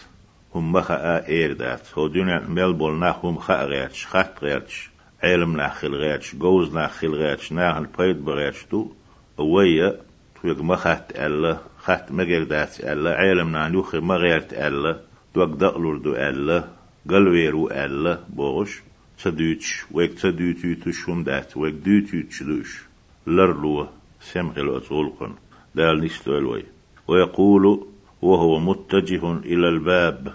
هم 0.54 0.72
مخا 0.72 1.28
إير 1.28 1.52
دات 1.52 1.98
هو 1.98 2.08
دنيا 2.08 2.38
ملبول 2.48 2.98
نا 2.98 3.20
هم 3.22 3.38
خا 3.38 3.64
غيرش 3.64 4.06
خات 4.06 4.34
غيرش 4.42 4.90
علم 5.22 5.56
ناخل 5.56 5.94
غيرش 5.94 6.34
جوز 6.34 6.74
ناخل 6.74 7.14
غيرش 7.14 7.52
ناهل 7.52 7.86
بيد 7.98 8.24
بغيرش 8.24 8.64
تو. 8.70 8.97
ويا 9.38 10.00
تويق 10.42 10.62
مخات 10.62 11.12
ألا 11.16 11.58
خات 11.78 12.12
مغير 12.12 12.44
دات 12.44 12.80
ألا 12.80 13.14
علم 13.14 13.52
نانيوخ 13.52 13.94
مغيرت 13.94 14.52
ألا 14.52 15.00
دوك 15.34 15.50
دقلور 15.50 15.96
دو 15.98 16.14
ألا 16.14 16.64
قلويرو 17.10 17.68
ألا 17.68 18.20
بوش 18.28 18.82
تدوتش 19.22 19.84
ويك 19.90 20.14
تدوتو 20.14 20.74
تشوم 20.84 21.22
دات 21.22 21.56
ويك 21.56 21.74
دوتو 21.74 22.20
تشدوش 22.28 22.82
لرلو 23.26 23.86
سمغل 24.20 24.76
أتغلقن 24.76 25.32
دال 25.74 26.04
نستوى 26.04 26.62
ويقول 27.08 27.86
وهو 28.22 28.60
متجه 28.60 29.32
إلى 29.32 29.68
الباب 29.68 30.34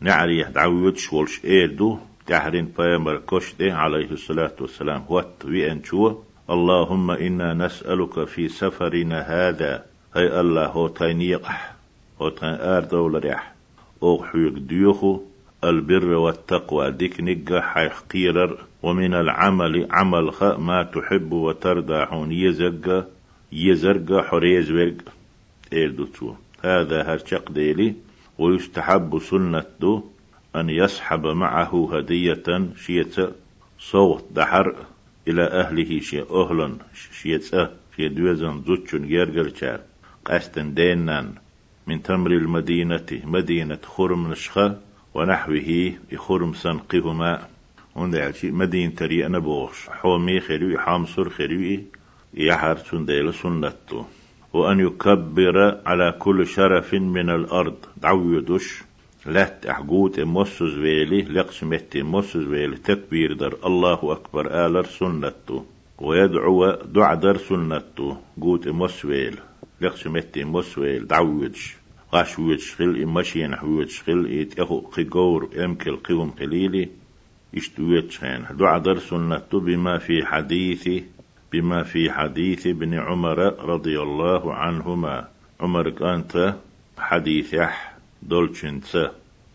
نعري 0.00 0.42
دعوتش 0.42 1.12
والش 1.12 1.44
إيردو 1.44 1.98
تحرين 2.26 2.66
بيامر 2.78 3.16
كشده 3.16 3.74
عليه 3.74 4.10
الصلاة 4.10 4.56
والسلام 4.60 5.04
وات 5.08 5.44
وين 5.44 5.84
شو 5.84 6.16
اللهم 6.50 7.10
إنا 7.10 7.54
نسألك 7.54 8.24
في 8.24 8.48
سفرنا 8.48 9.20
هذا. 9.20 9.84
هي 10.16 10.40
الله 10.40 10.66
هو 10.66 10.88
تينيقح 10.88 11.74
هو 12.22 12.28
تين 12.28 12.48
آر 12.48 12.84
دولة 12.84 13.18
ريح 13.18 13.54
أو 14.02 14.24
حيق 14.24 14.58
ديوخو 14.58 15.20
البر 15.64 16.14
والتقوى 16.14 16.90
ديك 16.90 17.20
نقا 17.20 17.60
حيقيرر 17.60 18.58
ومن 18.82 19.14
العمل 19.14 19.86
عمل 19.90 20.32
ما 20.58 20.82
تحب 20.82 21.32
وترضى 21.32 22.06
حون 22.06 22.32
يزق 22.32 23.08
يزرق 23.52 24.24
حريز 24.24 24.70
ورق 24.70 24.96
إيردو 25.72 26.34
هذا 26.64 27.02
هرشق 27.02 27.50
ديلي. 27.50 27.94
ويستحب 28.38 29.18
سنة 29.18 30.02
أن 30.56 30.70
يسحب 30.70 31.26
معه 31.26 31.88
هدية 31.92 32.68
شيت 32.76 33.16
صوت 33.78 34.24
دحر. 34.30 34.74
إلى 35.28 35.42
أهله 35.42 36.00
شي 36.00 36.22
أهلا 36.22 36.76
شيت 37.20 37.44
شي 37.96 38.08
دوزن 38.08 38.62
زوتشن 38.66 39.08
جرجر 39.08 39.48
شار. 39.54 39.80
قستن 40.24 40.74
دينان 40.74 41.34
من 41.86 42.02
تمر 42.02 42.30
المدينة 42.30 43.06
مدينة 43.24 43.78
خرم 43.84 44.30
نشخة 44.30 44.80
ونحوه 45.14 45.92
خرم 46.16 46.52
سنقهما. 46.52 47.48
وندعي 47.96 48.32
مدينة 48.44 48.94
تري 48.94 49.26
أنا 49.26 49.38
بوش 49.38 49.88
حومي 49.88 50.40
خلوي 50.40 50.78
حامصر 50.78 51.28
خلوي 51.28 51.84
يحر 52.34 52.76
سنديل 52.76 53.34
سنته 53.34 54.06
وأن 54.52 54.80
يكبر 54.80 55.80
على 55.86 56.14
كل 56.18 56.46
شرف 56.46 56.94
من 56.94 57.30
الأرض. 57.30 57.76
دعو 57.96 58.32
يدش 58.32 58.82
لات 59.26 59.66
أحقوت 59.66 60.20
موسوس 60.20 60.74
ويلي 60.74 61.22
لقسمت 61.22 61.96
موسوس 61.96 62.46
ويلي 62.46 62.76
تكبير 62.76 63.32
در 63.32 63.54
الله 63.64 64.12
أكبر 64.12 64.66
آلر 64.66 64.84
سنته 64.84 65.64
ويدعو 65.98 66.70
دع 66.70 67.14
در 67.14 67.36
سنته 67.36 68.16
قوت 68.40 68.68
موسويل 68.68 69.38
لقسمت 69.80 70.38
موسويل 70.38 71.06
دعوج 71.06 71.56
قاش 72.12 72.38
ويتشخل 72.38 73.02
إمشين 73.02 73.54
ويتشخل 73.62 74.26
إتأخو 74.40 74.80
قيقور 74.80 75.48
أمكل 75.64 75.96
قيوم 75.96 76.30
قليلي 76.30 76.88
اشتويتشخين 77.56 78.46
دعا 78.58 78.78
در 78.78 78.98
سنة 78.98 79.48
بما 79.52 79.98
في 79.98 80.26
حديث 80.26 80.88
بما 81.52 81.82
في 81.82 82.10
حديث 82.10 82.66
ابن 82.66 82.94
عمر 82.94 83.38
رضي 83.64 84.00
الله 84.00 84.54
عنهما. 84.54 85.28
عمر 85.60 85.90
كانت 85.90 86.56
حديث 86.98 87.54
يح 88.24 88.30
دولشنت 88.30 89.10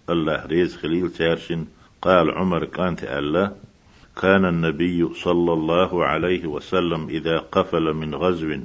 الله 0.10 0.46
ريز 0.46 0.78
خليل 0.78 1.10
تارشن 1.12 1.66
قال 2.02 2.32
عمر 2.32 2.66
كانت 2.66 3.04
الله 3.04 3.56
كان 4.22 4.46
النبي 4.46 5.14
صلى 5.14 5.54
الله 5.54 6.06
عليه 6.06 6.46
وسلم 6.46 7.10
إذا 7.10 7.38
قفل 7.38 7.94
من 7.94 8.16
غزو 8.16 8.60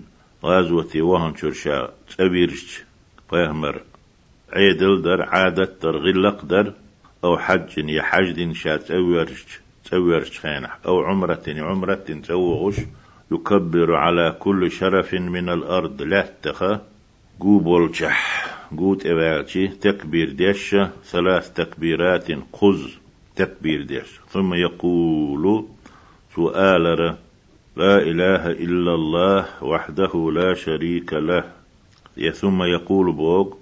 غزوة 0.45 1.03
وهن 1.03 1.37
شرشا 1.37 1.93
تبيرش 2.19 2.85
فيهمر 3.31 3.81
عيدل 4.53 5.03
در 5.03 5.23
عادة 5.23 5.73
در 5.83 5.97
غلق 5.97 6.45
در 6.45 6.73
أو 7.25 7.39
حج 7.39 7.79
يحج 7.79 8.53
شا 8.53 8.77
تورش 8.77 9.61
تورش 9.85 10.41
خينح 10.41 10.79
أو 10.87 11.03
عمرة 11.03 11.45
عمرة 11.49 12.07
توغش 12.29 12.77
يكبر 13.33 13.95
على 13.95 14.37
كل 14.39 14.71
شرف 14.71 15.15
من 15.15 15.49
الأرض 15.49 16.03
لا 16.03 16.29
تخا 16.43 16.81
قوبول 17.41 17.97
شح 17.97 18.54
قوت 18.79 19.07
إبالتي 19.07 19.69
تكبير 19.69 20.31
ديش 20.31 20.77
ثلاث 21.05 21.53
تكبيرات 21.53 22.27
قز 22.53 22.99
تكبير 23.37 23.83
ديش. 23.83 24.21
ثم 24.29 24.55
يقول 24.55 25.65
سؤال 26.37 27.17
لا 27.77 27.99
إله 28.03 28.51
إلا 28.51 28.95
الله 28.95 29.65
وحده 29.65 30.31
لا 30.33 30.55
شريك 30.55 31.13
له. 31.13 31.45
ثم 32.33 32.63
يقول 32.63 33.13
بوغ 33.13 33.55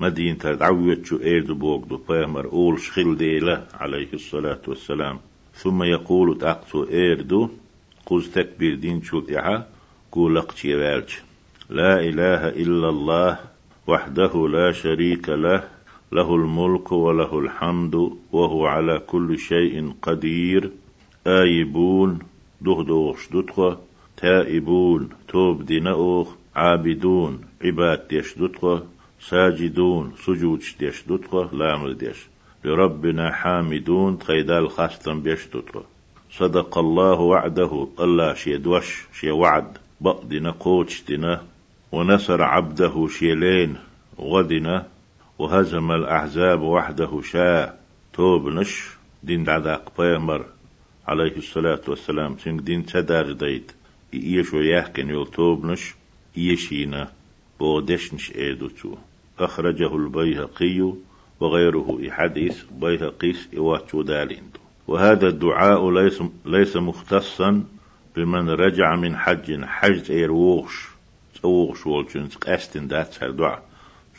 مدينة 0.00 0.54
تعويت 0.54 1.06
شو 1.06 1.16
إيرد 1.16 1.46
بوغ 1.52 1.84
دو 1.84 1.96
بامر 1.96 2.44
أول 2.44 2.80
شخل 2.80 3.16
ديلة 3.16 3.66
عليه 3.74 4.08
الصلاة 4.14 4.60
والسلام. 4.68 5.18
ثم 5.54 5.82
يقول 5.82 6.38
تاقتو 6.38 6.84
إيردو 6.84 7.48
قوز 8.06 8.30
تكبير 8.30 8.74
دين 8.74 9.02
شو 9.02 9.22
إعا 9.36 9.66
قولق 10.12 10.54
لا 11.70 12.00
إله 12.00 12.48
إلا 12.48 12.88
الله 12.88 13.38
وحده 13.88 14.48
لا 14.48 14.72
شريك 14.72 15.28
له 15.28 15.64
له 16.12 16.34
الملك 16.34 16.92
وله 16.92 17.38
الحمد 17.38 17.94
وهو 18.32 18.66
على 18.66 18.98
كل 18.98 19.38
شيء 19.38 19.92
قدير. 20.02 20.70
آيبون 21.26 22.18
دوغ 22.60 22.82
دوتخ 23.32 23.76
تائبون 24.16 25.08
توب 25.28 25.66
دينأوخ 25.66 26.28
عابدون 26.56 27.40
عباد 27.64 28.08
ديش 28.08 28.38
دوتخ 28.38 28.82
ساجدون 29.20 30.12
سجود 30.24 30.62
ديش 30.80 31.02
دوتخ 31.08 31.54
لامل 31.54 31.98
ديش. 31.98 32.26
لربنا 32.64 33.32
حامدون 33.32 34.18
تخيدال 34.18 34.70
خاستن 34.70 35.20
بيش 35.20 35.46
دوتخ 35.52 35.82
صدق 36.30 36.78
الله 36.78 37.20
وعده. 37.20 37.88
الله 38.00 38.34
شي 38.34 38.56
دوش 38.56 39.06
شي 39.20 39.30
وعد 39.30 39.78
بقدنا 40.00 40.50
قوتش 40.50 41.04
دنا 41.08 41.42
ونصر 41.92 42.42
عبده 42.42 43.08
شيلين 43.08 43.76
غدنا 44.20 44.86
وهزم 45.38 45.92
الأحزاب 45.92 46.62
وحده 46.62 47.20
شاء. 47.22 47.80
توب 48.12 48.48
نش 48.48 48.88
دين 49.22 49.44
دعداق 49.44 49.92
بيمر 50.00 50.46
عليه 51.08 51.36
الصلاة 51.36 51.80
والسلام. 51.88 52.38
سنك 52.38 52.60
دين 52.60 52.86
تدار 52.86 53.32
ديت. 53.32 53.72
إيشو 54.14 54.56
يحكن 54.56 55.10
يول 55.10 55.26
توب 55.26 55.66
نش 55.66 55.94
إيشينا. 56.38 57.12
بودش 57.60 58.14
نش 58.14 58.32
إيدو 58.36 58.68
تو. 58.68 58.94
أخرجه 59.38 59.96
البيهقي 59.96 60.92
وغيره 61.40 62.10
حديث 62.10 62.64
بيهقيس 62.80 63.48
إواتو 63.56 64.02
دالين 64.02 64.50
وهذا 64.88 65.26
الدعاء 65.26 65.90
ليس 65.90 66.22
ليس 66.44 66.76
مختصا 66.76 67.64
بمن 68.16 68.50
رجع 68.50 68.96
من 68.96 69.16
حج. 69.16 69.64
حج 69.64 70.10
إيروغش 70.10 70.95
تأوغش 71.40 71.86
والجنس 71.86 72.36
قاستن 72.36 72.86
دات 72.86 73.24
دعاء 73.24 73.62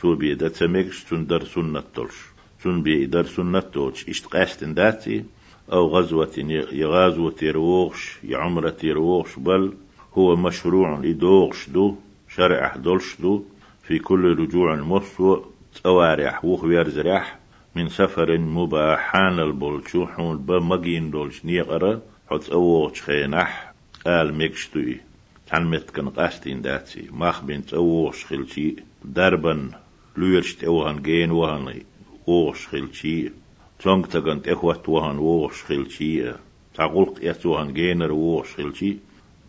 شو 0.00 0.14
بي 0.14 0.34
دا 0.34 0.48
تميكش 0.48 1.04
تون 1.04 1.24
در 1.24 1.44
سنة 1.44 1.82
تلش 1.94 2.16
تون 2.62 2.82
بي 2.82 3.06
در 3.06 3.24
سنة 3.24 3.60
تولش 3.60 4.08
اشت 4.08 4.26
قاستن 4.26 4.74
داتي 4.74 5.24
أو 5.72 5.88
غزوة 5.88 6.34
يغازوة 6.72 7.34
يروغش 7.42 8.18
يعمرة 8.24 8.76
يروغش 8.82 9.38
بل 9.38 9.72
هو 10.18 10.36
مشروع 10.36 10.98
لدوغش 10.98 11.68
دو 11.70 11.96
شرع 12.28 12.76
دولش 12.76 13.16
دو 13.20 13.44
في 13.82 13.98
كل 13.98 14.38
رجوع 14.38 14.76
مصو 14.76 15.42
توارح 15.82 16.44
وخ 16.44 16.64
ويرزرح 16.64 17.38
من 17.74 17.88
سفر 17.88 18.38
مباحان 18.38 19.38
البولشوحون 19.38 20.38
بمجين 20.38 21.10
دولش 21.10 21.44
نيقرا 21.44 22.00
حت 22.30 22.48
أوغش 22.48 23.02
خينح 23.02 23.72
قال 24.06 24.34
ميكشتوي 24.34 25.07
تعلمت 25.48 25.90
كان 25.90 26.08
قاستين 26.08 26.62
داتي 26.62 27.08
ماخ 27.12 27.44
بنت 27.44 27.74
أوغش 27.74 28.24
خلشي 28.24 28.76
دربن 29.04 29.70
لويرشت 30.16 30.64
اوهان 30.64 31.02
جين 31.02 31.30
وهان 31.30 31.82
اوش 32.28 32.66
خلشي 32.66 33.30
تونغ 33.78 34.06
تغنت 34.06 34.48
اخوات 34.48 34.88
وهان 34.88 35.16
اوش 35.16 35.62
خلشي 35.62 36.32
تقولق 36.74 37.18
يتوهان 37.22 37.72
جينر 37.72 38.10
اوش 38.10 38.54
خلشي 38.54 38.96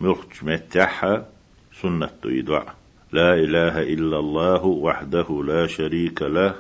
ملخش 0.02 0.44
متحها 0.44 1.30
سنة 1.82 2.20
يدعى 2.26 2.66
لا 3.12 3.34
إله 3.34 3.82
إلا 3.84 4.20
الله 4.20 4.66
وحده 4.66 5.44
لا 5.44 5.68
شريك 5.68 6.22
له. 6.22 6.56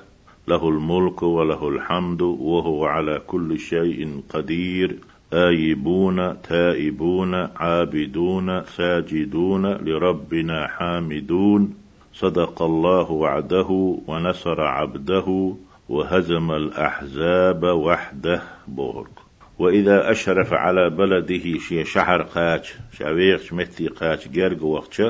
له 0.47 0.69
الملك 0.69 1.23
وله 1.23 1.69
الحمد 1.69 2.21
وهو 2.21 2.85
على 2.85 3.21
كل 3.27 3.59
شيء 3.59 4.21
قدير 4.29 4.97
آيبون 5.33 6.41
تائبون 6.41 7.33
عابدون 7.35 8.63
ساجدون 8.65 9.65
لربنا 9.65 10.67
حامدون. 10.67 11.73
صدق 12.13 12.61
الله 12.61 13.11
وعده 13.11 13.97
ونصر 14.07 14.61
عبده 14.61 15.55
وهزم 15.89 16.51
الأحزاب 16.51 17.63
وحده 17.63 18.41
بورك 18.67 19.09
وإذا 19.59 20.11
أشرف 20.11 20.53
على 20.53 20.89
بلده 20.89 21.59
شي 21.59 21.85
شحر 21.85 22.21
قاش 22.21 22.73
شاويغ 22.97 23.41
متي 23.51 23.87
قاش 23.87 24.27
جرق 24.27 24.63
وقتش 24.63 25.01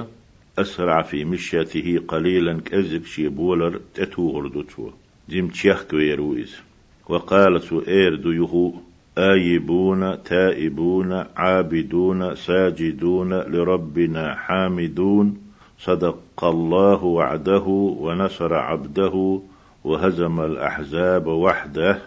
أسرع 0.60 1.02
في 1.02 1.26
مشيته 1.26 2.00
قليلا 2.08 2.62
كأزك 2.62 3.06
شي 3.06 3.28
بولر 3.28 3.80
تتو 3.94 4.48
دوتو 4.48 4.90
ديم 5.30 5.48
تشيخ 5.48 5.84
كويرويز. 5.84 6.62
وقال 7.10 7.62
سؤير 7.62 8.16
ديهو 8.16 8.74
آيبون 9.20 10.24
تائبون 10.24 11.26
عابدون 11.38 12.36
ساجدون 12.36 13.34
لربنا 13.34 14.36
حامدون. 14.36 15.38
صدق 15.80 16.44
الله 16.44 17.04
وعده 17.04 17.66
ونصر 18.00 18.54
عبده 18.54 19.42
وهزم 19.84 20.40
الأحزاب 20.40 21.28
وحده. 21.28 22.02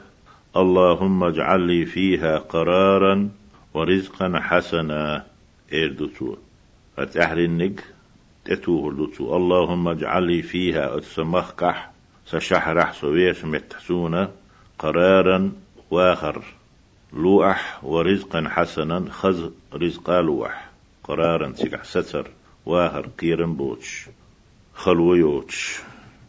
اللهم 0.57 1.25
اجعل 1.25 1.61
لي 1.61 1.85
فيها 1.85 2.39
قرارا 2.39 3.29
ورزقا 3.75 4.41
حسنا. 4.41 5.25
إردتو 5.75 6.37
فتحر 6.97 7.39
النج 7.39 7.81
تتوه 8.45 9.37
اللهم 9.37 9.89
اجعل 9.89 10.23
لي 10.23 10.43
فيها 10.43 10.97
أتسمخكح 10.97 11.91
سشحرح 12.27 12.93
سويش 12.93 13.45
متحسونا 13.45 14.31
قرارا 14.79 15.53
واخر 15.91 16.43
لوح 17.15 17.85
ورزقا 17.85 18.49
حسنا 18.49 19.05
خز 19.11 19.51
رزقا 19.75 20.21
لوح. 20.21 20.71
قرارا 21.05 21.53
سكح 21.53 21.85
ستر 21.85 22.31
واخر 22.67 23.09
قيرن 23.21 23.55
بوتش. 23.55 24.07
خلويوتش. 24.75 25.81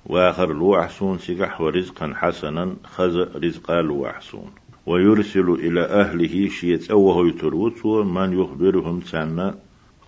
واخر 0.05 0.53
لوحسون 0.53 1.17
سيقح 1.17 1.61
ورزقا 1.61 2.13
حسنا 2.15 2.75
خز 2.83 3.17
رزقا 3.17 3.81
لوحسون 3.81 4.51
ويرسل 4.85 5.49
إلى 5.49 5.81
أهله 5.81 6.49
شيت 6.49 6.91
أوه 6.91 7.27
يتروت 7.27 7.85
من 7.85 8.39
يخبرهم 8.41 9.01
سنة 9.01 9.55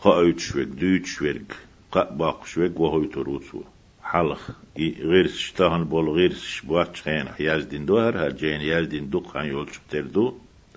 قايت 0.02 0.40
شوك 0.40 0.68
دوت 0.68 1.06
شوك 1.06 1.56
قاق 1.92 2.46
شوك 2.46 2.80
وهو 2.80 3.02
يتروت. 3.02 3.44
حلق 4.04 4.40
غير 4.78 5.28
شتاهن 5.28 5.84
بول 5.84 6.10
غير 6.10 6.34
شبوات 6.34 6.96
خين 6.98 7.26
يازدين 7.40 7.86
دوهر 7.86 8.26
هرجين 8.26 8.62
يازدين 8.62 9.10
دوق 9.10 9.38
عن 9.38 9.46
يولش 9.46 9.80
بتردو. 9.88 10.34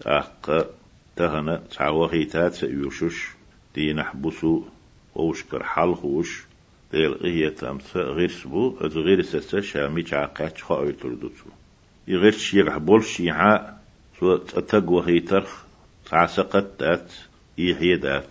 أق 0.07 0.71
تهنا 1.17 1.63
تعوخي 1.71 2.25
تات 2.25 2.55
سيوشش 2.55 3.29
دين 3.75 4.03
حبسو 4.03 4.63
أوشكر 5.17 5.63
حلخوش 5.65 6.43
ديل 6.93 7.13
غية 7.13 7.49
تامس 7.49 7.97
غير 7.97 8.31
سبو 8.31 8.77
أز 8.81 8.99
غير 8.99 9.23
سسا 9.23 9.61
شامي 9.61 10.05
عاقات 10.13 10.61
خاوي 10.61 10.93
تردوتو. 10.93 11.51
يغير 12.09 12.33
شيغ 12.33 12.79
بولش 12.79 13.21
يعا 13.21 13.79
سو 14.21 14.37
تتق 14.37 14.91
وهيتر 14.91 15.47
تعسقت 16.11 16.81
دات 16.81 17.13
يحيى 17.59 17.97
دات. 17.97 18.31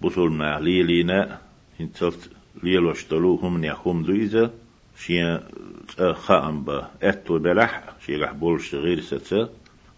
بطول 0.00 0.32
ما 0.32 0.60
ليلينا 0.60 1.38
انتلت 1.80 2.30
ليلوشتلو 2.62 3.34
هم 3.34 3.58
نيخوم 3.58 4.02
دويزا 4.02 4.50
شيا 4.98 5.48
خام 6.12 6.64
با 6.64 6.90
أتو 7.02 7.38
بلح 7.38 7.84
شي 8.06 8.16
رح 8.16 8.32
بولش 8.32 8.74
غير 8.74 9.00
ستة 9.00 9.48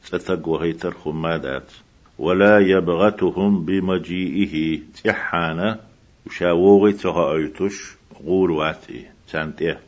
ستق 0.07 0.49
وهيتر 0.49 0.91
خمادات 0.91 1.73
ولا 2.19 2.59
يبغتهم 2.59 3.65
بمجيئه. 3.65 4.81
تحانا 5.05 5.81
وشاوغي 6.27 6.93
تها 6.93 7.33
أيتوش 7.33 7.97
غور 8.25 8.51
واتي 8.51 9.05
تانتيه 9.33 9.81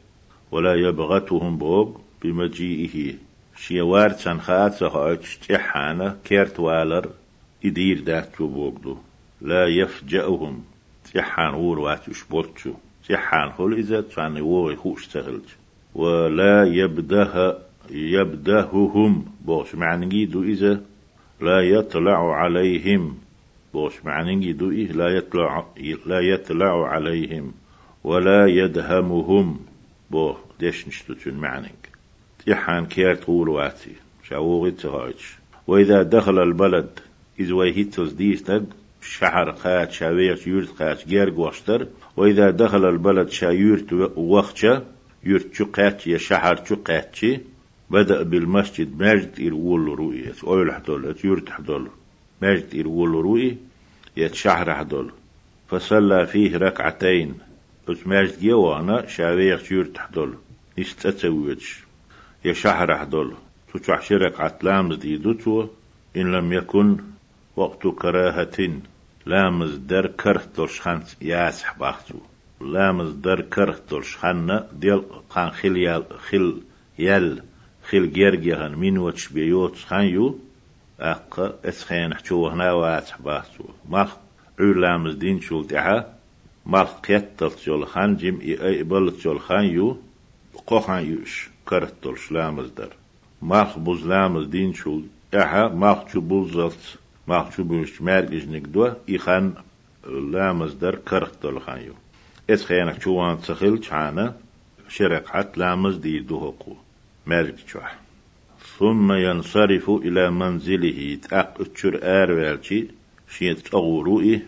ولا 0.50 0.74
يبغتهم 0.74 1.58
بوغ 1.58 1.88
بمجيئه. 2.22 3.14
شيوار 3.56 4.10
تنخات 4.10 4.74
تها 4.74 5.08
أيتوش 5.08 5.36
تحانا 5.36 6.16
كيرت 6.24 6.60
والر 6.60 7.10
إدير 7.64 8.00
دات 8.00 8.42
بوغدو. 8.42 8.96
لا 9.40 9.66
يفجأهم. 9.66 10.64
تحان 11.14 11.54
غور 11.54 11.78
واتي 11.78 12.14
شبولتشو 12.14 12.74
تحان 13.08 13.52
خل 13.52 13.72
إذا 13.72 14.00
تعني 14.00 14.40
وغي 14.40 14.76
خوش 14.76 15.06
تغلج. 15.06 15.48
ولا 15.94 16.64
يبده 16.64 17.58
يبدههم. 17.90 19.24
بوش 19.44 19.74
معنى 19.74 20.24
دو 20.24 20.42
إذا 20.42 20.82
لا 21.40 21.60
يطلع 21.60 22.34
عليهم. 22.34 23.18
بوش 23.74 24.04
معنى 24.04 24.52
دو 24.52 24.70
إيه 24.70 24.92
لا 24.92 25.08
يطلع 25.08 25.66
لا 26.06 26.20
يطلع 26.20 26.88
عليهم 26.88 27.52
ولا 28.04 28.46
يدهمهم. 28.46 29.60
بو 30.10 30.34
ديش 30.60 30.88
نشتتون 30.88 31.34
معنى. 31.34 31.72
تحان 32.46 32.86
كيرت 32.86 33.24
غور 33.24 33.50
واتي. 33.50 33.92
شاوغي 34.22 34.70
تهاج 34.70 35.14
وإذا 35.66 36.02
دخل 36.02 36.38
البلد 36.42 37.00
إذ 37.40 37.52
ويهيتوز 37.52 38.12
ديستق 38.12 38.62
شحر 39.02 39.50
قات 39.50 39.92
شاوير 39.92 40.42
يورت 40.46 40.82
قات 40.82 41.08
جيرج 41.08 41.38
واشتر. 41.38 41.86
وإذا 42.16 42.50
دخل 42.50 42.88
البلد 42.88 43.28
شايورت 43.28 43.92
وقتشا 44.16 44.84
يورت 45.24 45.62
قات 45.62 46.06
يا 46.06 46.18
شحر 46.18 46.54
قات 46.54 47.16
بدأ 47.90 48.22
بالمسجد 48.22 48.98
ماجد 48.98 49.40
إرول 49.46 49.98
رؤية 49.98 50.34
أول 50.44 50.72
حدول 50.72 51.16
يورت 51.24 51.50
حدول 51.50 51.88
ماجد 52.42 52.80
إرول 52.80 53.10
رؤية 53.10 53.56
يتشحر 54.16 54.74
حدول 54.74 55.12
فصلى 55.68 56.26
فيه 56.26 56.56
ركعتين. 56.56 57.34
بس 57.88 58.06
ماجد 58.06 58.40
جوانا 58.40 59.06
شاوير 59.06 59.62
يورت 59.70 59.98
حدول 59.98 60.34
استتويتش 60.78 61.84
يا 62.44 62.52
شحر 62.52 62.96
حدول 62.98 63.34
تشح 63.74 64.02
شرك 64.02 64.40
عتلامز 64.40 64.96
دي 64.96 65.16
دوتو 65.16 65.68
إن 66.16 66.32
لم 66.32 66.52
يكن 66.52 66.96
وقت 67.56 67.86
كراهة 67.86 68.80
لامز 69.26 69.76
در 69.76 70.06
كرتلش 70.06 70.80
خان 70.80 71.02
ياسح 71.22 71.78
باختو 71.78 72.18
لامز 72.60 73.12
در 73.12 73.40
كرتلش 73.40 74.16
خان 74.16 74.64
ديال 74.72 75.02
خان 75.28 75.50
خل 75.50 75.76
يال 75.76 76.04
خل 76.18 76.60
يل 76.98 77.42
خل 77.90 78.12
جيرجيهن 78.12 78.78
من 78.78 78.98
وتش 78.98 79.28
بيوت 79.28 79.76
خان 79.76 80.04
يو 80.04 80.38
أق 81.00 81.58
اسخين 81.64 82.14
حشو 82.14 82.48
هنا 82.48 82.72
واسح 82.72 83.22
باختو 83.22 83.64
مخ 83.88 84.16
لامز 84.58 85.14
دين 85.14 85.40
شول 85.40 85.66
تحا 85.66 86.04
مخ 86.66 87.00
قيتل 87.00 87.50
شول 87.64 87.86
خان 87.86 88.16
جم 88.16 88.40
اي 88.40 88.82
بل 88.82 89.12
شول 89.20 89.40
خان 89.40 89.64
يو 89.64 89.96
قوخان 90.66 91.06
يوش 91.06 91.50
كرتلش 91.68 92.32
لامز 92.32 92.70
در. 92.76 92.92
مخ 93.42 93.78
بوز 93.78 94.06
لامز 94.06 94.46
دين 94.46 94.72
شول 94.72 95.04
احا 95.34 95.68
مخ 95.68 96.08
شو 96.12 96.20
بوزلت 96.20 96.98
ماخشو 97.28 97.64
بوش 97.64 98.02
مرجش 98.02 98.44
نقدو 98.44 98.92
إخان 99.10 99.54
لا 100.32 100.52
مصدر 100.52 100.94
كرختل 100.94 101.60
خانيو 101.60 101.94
إس 102.50 102.64
خيانك 102.64 103.02
شوان 103.02 103.40
تخيل 103.40 103.84
شعانا 103.84 104.34
شرقعت 104.88 105.58
لامز 105.58 105.96
دي 105.96 106.18
دوهقو 106.18 106.74
مرج 107.28 107.58
شوح 107.66 107.98
ثم 108.78 109.12
ينصرف 109.12 109.90
إلى 109.90 110.30
منزله 110.30 111.18
تأق 111.22 111.60
اتشر 111.60 112.00
آروالشي 112.02 112.86
شيت 113.28 113.74
أغوروئي 113.74 114.42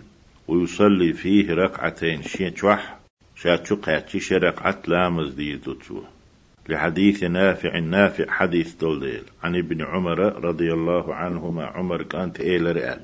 ويصلي 0.49 1.13
فيه 1.13 1.55
ركعتين. 1.55 2.23
شيت 2.23 2.57
شوح 2.57 2.99
شاتشو 3.37 3.77
قاتشي 3.77 4.21
شرقعت 4.21 4.89
لامز 4.89 5.35
دي 5.35 5.57
دوتشوه 5.57 6.05
لحديث 6.69 7.25
نافع 7.25 7.79
نافع 7.79 8.31
حديث 8.31 8.75
دولديل 8.75 9.23
عن 9.43 9.57
ابن 9.57 9.83
عمر 9.83 10.19
رضي 10.45 10.73
الله 10.73 11.15
عنهما 11.15 11.65
عمر 11.65 12.03
كانت 12.03 12.41
إيل 12.41 12.77
رئال 12.77 13.01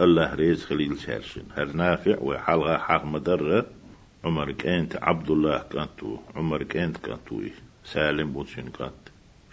الله 0.00 0.34
ريز 0.34 0.64
خليل 0.64 0.98
شارشن 0.98 1.42
هر 1.56 1.72
نافع 1.72 2.16
وحلغة 2.20 2.76
حق 2.76 3.04
مدرة 3.04 3.66
عمر 4.24 4.52
كانت 4.52 4.96
عبد 5.02 5.30
الله 5.30 5.58
كانتو 5.72 6.18
عمر 6.36 6.62
كانت 6.62 6.96
كانتو 6.96 7.42
سالم 7.84 8.32
بوتشن 8.32 8.68
كانت. 8.78 9.03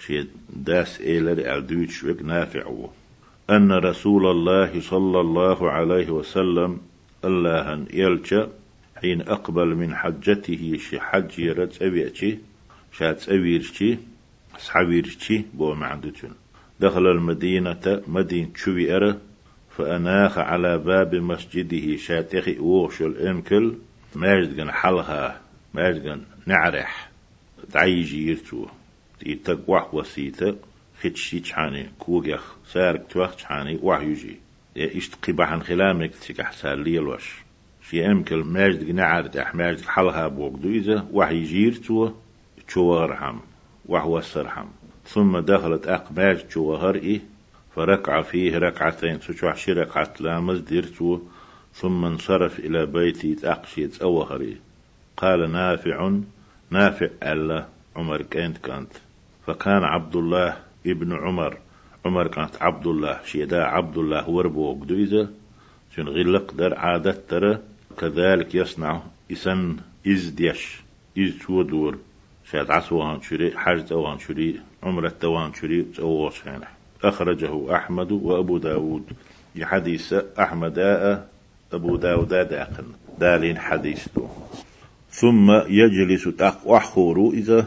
شيء 0.06 0.28
داس 0.50 1.02
إيل 1.02 1.38
رئال 1.38 1.68
دويتش 1.68 2.04
وك 2.04 2.22
نافع 2.22 2.68
و 2.68 2.90
أن 3.50 3.72
رسول 3.72 4.26
الله 4.28 4.82
صلى 4.82 5.20
الله 5.20 5.72
عليه 5.72 6.10
وسلم 6.10 6.82
الله 7.26 7.86
يلجأ 7.94 8.50
حين 9.02 9.22
أقبل 9.22 9.76
من 9.76 9.96
حجته 9.96 10.78
شي 10.78 11.00
حج 11.00 11.40
يرد 11.40 11.74
أبيتي 11.82 12.40
شات 12.98 13.30
أويرشي 13.30 13.98
أصحابيرشي 14.56 15.42
بو 15.54 15.74
معدتون 15.74 16.32
دخل 16.80 17.08
المدينة 17.08 18.02
مدينة 18.08 18.50
شوي 18.56 18.96
أرى 18.96 19.18
فأناخ 19.78 20.38
على 20.38 20.78
باب 20.78 21.16
مسجده 21.16 21.98
شاتخي 21.98 22.58
أوغش 22.58 23.02
الإمكل 23.02 23.74
ماجدغن 24.16 24.72
حلها 24.72 25.42
ماجدغن 25.74 26.22
نعرح 26.46 27.10
تعيجي 27.72 28.32
يرتو 29.26 29.56
تيتق 29.56 29.96
وسيطة 29.96 30.56
خدشي 31.02 31.40
تشاني 31.40 31.90
كوغيخ 32.00 32.56
سارك 32.68 33.06
توخ 33.10 33.36
تشاني 33.36 33.80
وحيجي 33.84 34.38
يا 34.76 34.98
إشت 34.98 35.16
قبحن 35.26 35.60
خلامك 35.60 36.16
تيكح 36.16 36.52
سالي 36.52 37.00
الوش 37.00 37.36
في 37.82 38.06
أمكل 38.06 38.44
ماجد 38.44 38.92
نعرح 38.92 39.56
ماجد 39.56 39.86
حلها 39.86 40.28
بوغدو 40.28 40.70
إذا 40.70 41.08
وحي 41.12 41.44
جيرتو 41.44 42.12
شوارحم 42.68 43.40
وهو 43.86 44.18
السرحم 44.18 44.68
ثم 45.06 45.40
دخلت 45.40 45.88
أقباج 45.88 46.46
شوهرئي 46.50 47.22
فركع 47.76 48.22
فيه 48.22 48.58
ركعتين 48.58 49.20
سشوح 49.20 49.70
ركعة 49.70 50.14
لامز 50.20 50.60
ديرتو 50.60 51.20
ثم 51.74 52.06
انصرف 52.06 52.60
إلى 52.60 52.86
بيتي 52.86 53.36
تأقشيت 53.36 54.02
أوهري 54.02 54.58
قال 55.18 55.52
نافع 55.52 56.12
نافع 56.70 57.10
ألا 57.24 57.68
عمر 57.96 58.22
كانت 58.22 58.58
كانت. 58.58 58.92
فكان 59.46 59.84
عبد 59.84 60.16
الله 60.16 60.58
ابن 60.88 61.14
عمر 61.14 61.58
عمر 62.06 62.28
كانت 62.28 62.62
عبد 62.62 62.88
الله 62.88 63.20
شيدا 63.26 63.64
عبد 63.64 63.98
الله 63.98 64.30
وربو 64.30 64.74
قدويزة 64.74 65.30
شن 65.96 66.08
غلق 66.08 66.54
در 66.54 66.74
عادة 66.74 67.18
ترى 67.30 67.60
كذلك 67.98 68.56
يصنع 68.56 69.02
إسن 69.32 69.78
إزديش 70.08 70.82
إز 71.18 71.34
دور 71.48 71.98
شاد 72.52 72.72
عسوان 72.72 73.22
شري 73.22 73.58
حج 73.58 73.86
توان 73.86 74.20
شري 74.20 74.60
عمرة 74.84 75.10
توان 75.10 75.54
شري 75.54 75.84
تووش 75.84 76.42
أخرجه 77.04 77.76
أحمد 77.76 78.12
وأبو 78.12 78.58
داود. 78.58 79.04
حديث 79.62 80.14
أحمد 80.40 80.80
أبو 81.74 81.96
داود 81.96 82.30
داقن 82.30 82.86
دالين 83.20 83.58
حديثه 83.58 84.30
ثم 85.10 85.52
يجلس 85.52 86.24
تقوحور 86.24 87.32
إذا 87.34 87.66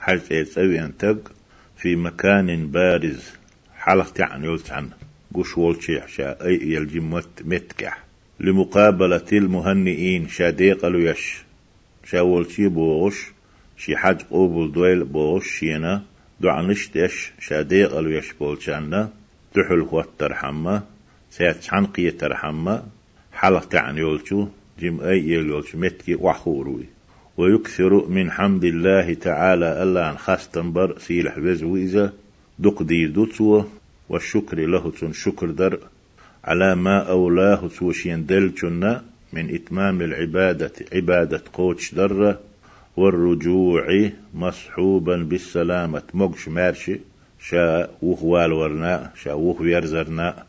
حج 0.00 0.20
يتسوي 0.30 0.80
أنتق 0.80 1.32
في 1.76 1.96
مكان 1.96 2.70
بارز؟ 2.70 3.30
حلق 3.76 4.20
يعني 4.20 4.46
يلتعن 4.46 4.90
قش 5.34 5.58
والشيح 5.58 6.08
شا 6.08 6.46
أي 6.46 6.54
يلجي 6.54 7.00
متكح 7.44 8.04
لمقابلة 8.40 9.26
المهنئين 9.32 10.28
شاديق 10.28 10.80
يش 10.84 11.42
شا 12.04 12.20
والشي 12.20 12.68
بوغش 12.68 13.32
شي 13.76 13.96
حج 13.96 14.22
قوبل 14.30 14.72
دويل 14.72 15.04
بوش 15.04 15.58
شينا. 15.58 16.02
دعنش 16.40 16.90
دش 16.94 17.32
شاديق 17.40 17.96
ألو 17.96 18.10
يشبول 18.10 18.62
شانا 18.62 19.10
دحل 19.54 19.80
هو 19.80 20.00
الترحمة 20.00 20.82
سيات 21.30 21.66
حنقية 21.66 22.10
ترحمة. 22.10 22.82
حلق 23.32 23.64
تعني 23.64 24.00
يولشو. 24.00 24.48
جم 24.80 25.00
أي 25.00 25.28
يولشو 25.28 25.78
متكي 25.78 26.14
وحوروي 26.14 26.86
ويكثر 27.38 28.06
من 28.08 28.30
حمد 28.30 28.64
الله 28.64 29.14
تعالى 29.14 29.82
ألا 29.82 30.10
أن 30.10 30.18
خاستنبر 30.18 30.98
سيلح 30.98 31.38
بزو 31.38 31.76
إذا 31.76 32.12
دقدي 32.58 33.06
دوتسو 33.06 33.64
والشكر 34.08 34.66
له 34.66 34.90
تن 34.90 35.12
شكر 35.12 35.50
در 35.50 35.78
على 36.44 36.74
ما 36.74 36.98
أولاه 37.10 37.68
توشين 37.78 38.26
دلتنا 38.26 39.04
من 39.32 39.54
إتمام 39.54 40.02
العبادة 40.02 40.72
عبادة 40.92 41.42
قوتش 41.52 41.94
دره 41.94 42.40
والرجوع 42.96 44.10
مصحوبا 44.34 45.16
بالسلامة 45.16 46.02
مقش 46.14 46.48
مارشي 46.48 47.00
شا 47.40 47.88
وخوال 48.02 48.52
ورنا 48.52 49.10
شا 49.22 49.32
وخ 49.32 49.60
يرزرنا. 49.60 50.44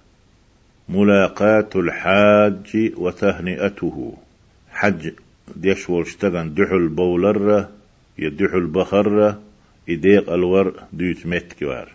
ملاقاة 0.89 1.69
الحاج 1.75 2.91
وتهنئته. 2.97 4.13
حج 4.71 5.11
ديش 5.55 5.89
ولشتغن 5.89 6.53
دحل 6.53 6.87
بولر 6.87 7.67
يدح 8.19 8.53
البخر 8.53 9.35
إديق 9.89 10.29
الور 10.33 10.73
ديت 10.93 11.27
متكوار 11.27 11.89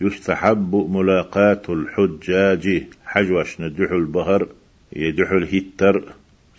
يستحب 0.00 0.74
ملاقاة 0.90 1.62
الحجاج 1.68 2.82
حجوش 3.04 3.60
ندح 3.60 3.90
البهر 3.90 4.48
يدح 4.92 5.30
الهتر 5.30 6.02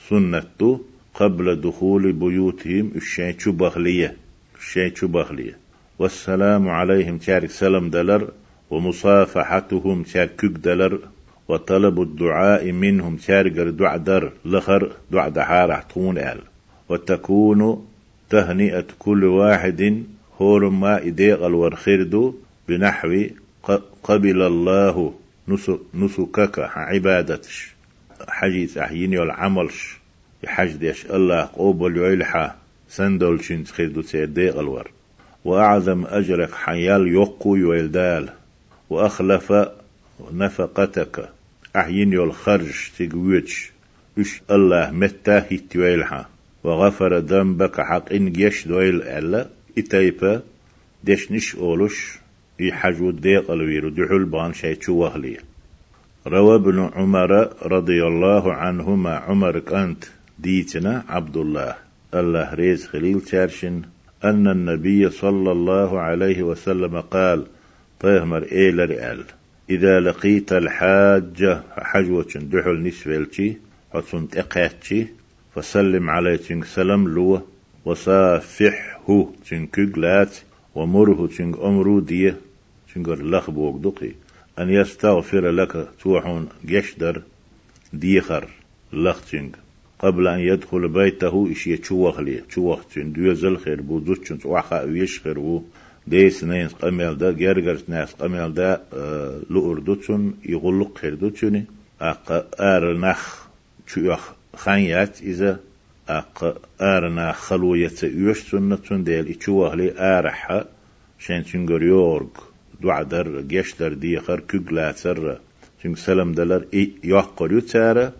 سنة 0.09 0.79
قبل 1.13 1.61
دخول 1.61 2.11
بيوتهم 2.11 2.91
الشيء 2.95 3.49
بغلية 3.49 4.15
الشيء 4.59 5.05
بغلية 5.05 5.57
والسلام 5.99 6.69
عليهم 6.69 7.17
تارك 7.17 7.49
سلام 7.49 7.89
دلر 7.89 8.31
ومصافحتهم 8.69 10.03
تارك 10.03 10.45
دلر. 10.45 10.99
وطلب 11.47 12.01
الدعاء 12.01 12.71
منهم 12.71 13.15
تارجر 13.15 13.69
دع 13.69 13.97
در 13.97 14.31
لخر 14.45 14.91
دع 15.11 15.27
دحار 15.29 15.83
تون 15.93 16.17
آل. 16.17 16.39
وتكون 16.89 17.87
تهنئة 18.29 18.85
كل 18.99 19.23
واحد 19.23 20.03
هور 20.41 20.69
ما 20.69 20.97
إديغ 20.97 21.47
الورخردو 21.47 22.35
بنحو 22.67 23.23
قبل 24.03 24.41
الله 24.41 25.13
نسكك 25.93 26.59
عبادتش. 26.59 27.75
حجيت 28.27 28.77
أحييني 28.77 29.19
والعملش. 29.19 29.97
يحج 30.43 30.71
ديش 30.75 31.05
الله 31.05 31.49
قوبل 31.53 31.97
يلحى 31.97 32.51
سندول 32.89 33.43
شنت 33.43 33.67
خردو 33.67 34.01
تيديغ 34.01 34.59
الور. 34.59 34.91
وأعظم 35.45 36.05
أجرك 36.05 36.53
حيال 36.53 37.07
يقو 37.07 37.55
يولدال. 37.55 38.29
وأخلف 38.89 39.53
نفقتك 40.33 41.29
أحين 41.75 42.13
يول 42.13 42.33
خرج 42.33 42.89
تقويتش. 42.99 43.71
إش 44.19 44.41
الله 44.51 44.91
متى 44.91 45.43
هيتويلها 45.49 46.29
وغفر 46.63 47.17
ذنبك 47.17 47.81
حق 47.81 48.13
إن 48.13 48.31
جيش 48.31 48.67
دويل 48.67 49.01
ألا. 49.03 49.49
إتايبا 49.77 50.41
ديش 51.03 51.31
نش 51.31 51.55
أولوش. 51.55 52.19
يحجو 52.59 53.11
ديق 53.11 53.51
الويرو. 53.51 53.89
دحول 53.89 54.25
بان 54.25 54.53
شيء 54.53 54.89
وهلي 54.89 55.37
روى 56.27 56.55
ابن 56.55 56.89
عمر 56.93 57.31
رضي 57.61 58.03
الله 58.03 58.53
عنهما. 58.53 59.15
عمر 59.15 59.59
كانت 59.59 60.03
ديتنا 60.39 61.03
عبد 61.09 61.37
الله 61.37 61.75
الله 62.13 62.53
ريز 62.53 62.87
خليل 62.87 63.21
تارشن 63.21 63.81
أن 64.23 64.47
النبي 64.47 65.09
صلى 65.09 65.51
الله 65.51 65.99
عليه 65.99 66.43
وسلم 66.43 67.01
قال. 67.01 67.45
طيهمر 67.99 68.43
إيلر 68.51 68.91
آل. 69.11 69.25
إذا 69.69 69.99
لقيت 69.99 70.53
الحاجة 70.53 71.63
حجوة 71.71 72.27
دحل 72.35 72.83
نسفلتي 72.83 73.57
حسن 73.93 74.29
تقاتي 74.29 75.07
فسلم 75.55 76.09
عليه 76.09 76.35
تنك 76.35 76.65
سلم 76.65 77.07
لو 77.07 77.41
وصافحه 77.85 79.31
تنك 79.49 79.79
قلات 79.95 80.37
ومره 80.75 81.27
تنك 81.27 81.59
أمرو 81.59 81.99
ديه 81.99 82.37
تنك 82.95 83.07
لخبوك 83.07 83.83
دقي. 83.83 84.11
أن 84.59 84.69
يستغفر 84.69 85.51
لك 85.51 85.89
توحون 86.01 86.49
جشدر 86.65 87.21
ديخر 87.93 88.49
لختنك 88.93 89.55
قبل 89.99 90.27
أن 90.27 90.39
يدخل 90.39 90.87
بيته 90.87 91.51
إشي 91.51 91.73
يتشوخ 91.73 92.19
لي 92.19 92.41
تشوخ 92.49 92.85
تن 92.85 93.11
دوزل 93.11 93.57
خير 93.57 93.81
بو 93.81 93.99
دوتشن 93.99 94.39
توحا 94.39 94.83
ويش 94.83 95.19
خير 96.05 96.11
بو 96.11 96.17
ديس 96.17 96.43
نينس 96.43 96.73
قميل 96.73 97.17
دا 97.17 97.31
جرجرس 97.31 97.89
ناس 97.89 98.13
قميل 98.13 98.53
دا 98.53 98.81
آه 98.93 99.41
لؤر 99.49 99.79
دوتشن 99.79 100.33
يغلق 100.45 100.97
خير 100.97 101.15
دوتشني 101.15 101.65
أق 102.01 102.31
آر 102.59 102.97
نخ 102.97 103.47
تشوخ 103.87 104.33
خانيات 104.55 105.21
إذا 105.21 105.59
أق 106.09 106.61
آر 106.81 107.09
نخ 107.09 107.35
خلوية 107.35 107.91
يوش 108.03 108.51
سنة 108.51 109.03
ديل 109.03 109.29
إتشوخ 109.29 109.73
لي 109.73 109.93
آرحة 109.97 110.65
شين 111.19 111.43
تنجر 111.43 111.83
يورغ 111.83 112.29
دعدر 112.81 113.41
جشتر 113.41 113.93
ديخر 113.93 114.39
كجلاتر 114.39 115.39
تنج 115.83 115.97
سلام 115.97 116.31
دلر 116.31 116.65
إي 116.73 116.91
يوقر 117.03 117.51
يتارة 117.57 118.13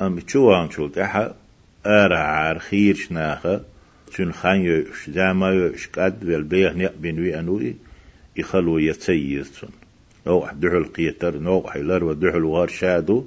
أم 0.00 0.18
تشوان 0.18 0.70
شولت 0.70 0.98
أحا 0.98 1.34
أرعار 1.86 2.58
خير 2.58 2.94
شناخة 2.94 3.60
تون 4.08 4.32
خان 4.32 4.60
يوش 4.60 5.10
زاما 5.10 5.48
يوش 5.50 5.88
قد 5.88 6.24
والبيغ 6.24 6.76
نقبن 6.76 7.20
وي 7.20 7.38
أنوي 7.38 7.74
يخلو 8.36 8.78
يتسيزتون 8.78 9.70
نوع 10.26 10.52
دحل 10.52 10.84
قيتر 10.84 11.38
نوع 11.38 11.70
حيلر 11.70 12.04
ودحل 12.04 12.44
وار 12.44 12.68
شادو 12.68 13.24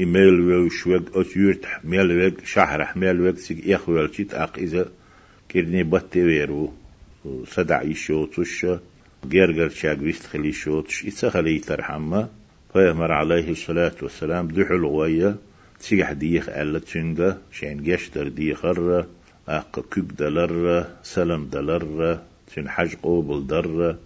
إيميل 0.00 0.40
ويش 0.40 0.86
ويج 0.86 1.02
أتيرت 1.14 1.66
ميل 1.84 2.10
ويج 2.10 2.34
شهر 2.44 2.92
ميل 2.96 3.20
ويج 3.20 3.36
سيج 3.36 3.70
إخوال 3.70 4.10
تيت 4.10 4.34
أق 4.34 4.58
إذا 4.58 4.88
كيرني 5.48 5.82
بطي 5.82 6.22
ويرو 6.22 6.72
صدع 7.46 7.82
يشوتش 7.82 8.66
جرجر 9.24 9.68
شاق 9.68 9.98
ويست 10.02 10.26
خلي 10.26 10.52
شوتش 10.52 11.06
إتسخلي 11.06 11.58
ترحمه 11.58 12.28
فيمر 12.72 13.12
عليه 13.12 13.50
الصلاة 13.50 13.94
والسلام 14.02 14.48
دحل 14.48 14.84
غوية 14.84 15.36
تيجح 15.80 16.12
ديخ 16.12 16.48
ألا 16.48 16.78
تشنجا 16.78 17.38
شين 17.52 17.82
جشتر 17.82 18.28
ديخر 18.28 19.06
أق 19.58 19.80
كوك 19.92 20.12
دلر 20.18 20.84
سلم 21.02 21.42
دلر 21.52 22.18
تن 22.50 22.68
حج 22.68 22.94
قوبل 23.02 23.46
در 23.46 23.96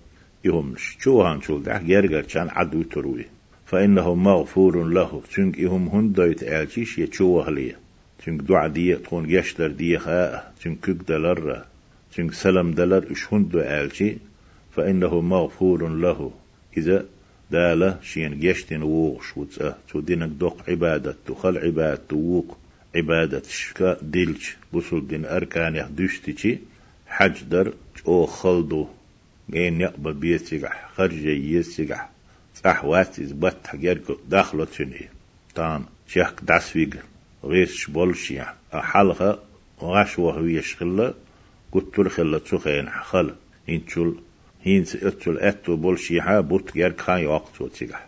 يهمش 0.45 0.97
شو 1.01 1.23
هان 1.23 1.41
شول 1.41 1.63
ده 1.63 1.79
جرجر 1.79 2.23
كان 2.23 2.49
عدو 2.49 2.83
تروي. 2.83 3.25
فإنه 3.67 4.15
مغفور 4.15 4.85
له 4.85 5.23
تنك 5.35 5.61
إهم 5.61 5.89
هن 5.89 6.13
دايت 6.13 6.43
آلشيش 6.43 6.99
يتشوه 6.99 7.51
ليه. 7.51 7.77
تنك 8.25 8.41
دعا 8.41 8.69
دي 8.69 8.97
تكون 8.97 9.29
جشتر 9.29 9.71
ديخ 9.71 10.05
تنك 10.61 10.79
كوك 10.85 11.01
دلر 11.09 11.65
تنك 12.15 12.33
سلم 12.35 12.71
دلر 12.71 13.13
إش 13.13 13.23
هن 13.33 13.49
دو 13.49 13.61
فإنه 14.75 15.21
مغفور 15.21 15.89
له 15.89 16.31
إذا 16.77 17.05
دالة 17.51 17.99
شين 18.03 18.41
جشتن 18.41 18.83
ووق 18.83 19.23
تو 19.89 20.01
دينك 20.01 20.29
دوق 20.29 20.57
عبادة 20.69 21.15
تخل 21.27 21.59
عبادة 21.59 22.01
تووق 22.09 22.59
عبادة 22.97 23.43
شكا 23.49 23.99
ديلش 24.03 24.57
بسول 24.73 25.07
دين 25.07 25.25
أركان 25.25 25.77
يحدوشتي 25.77 26.59
حج 27.07 27.43
در 27.43 27.73
أو 28.09 28.27
خلدو 28.27 28.87
جين 29.51 29.81
يقبل 29.81 30.13
بيسيقح 30.13 30.91
خرج 30.97 31.25
يسيقح 31.25 32.11
صح 32.55 32.85
واتيز 32.85 33.33
بات 33.33 33.67
حجرك 33.67 34.03
داخلو 34.29 34.65
تشني 34.65 35.09
تان 35.55 35.85
شيخ 36.09 36.35
داسويق 36.43 36.91
غيش 37.45 37.91
بولشي 37.91 38.43
حلقة 38.73 39.43
غاش 39.81 40.19
وهو 40.19 40.45
يشغل 40.45 41.15
قلت 41.73 41.99
له 41.99 42.09
خلة 42.09 42.39
تخين 42.39 42.91
خل 42.91 43.35
انتشل 43.69 44.15
هينس 44.63 44.97
اتل 44.97 45.39
اتو 45.39 45.77
بولشيحا 45.77 46.41
بوت 46.41 46.77
غير 46.77 46.93
كان 46.93 47.19
يوقتو 47.19 47.69
تيغا 47.69 48.01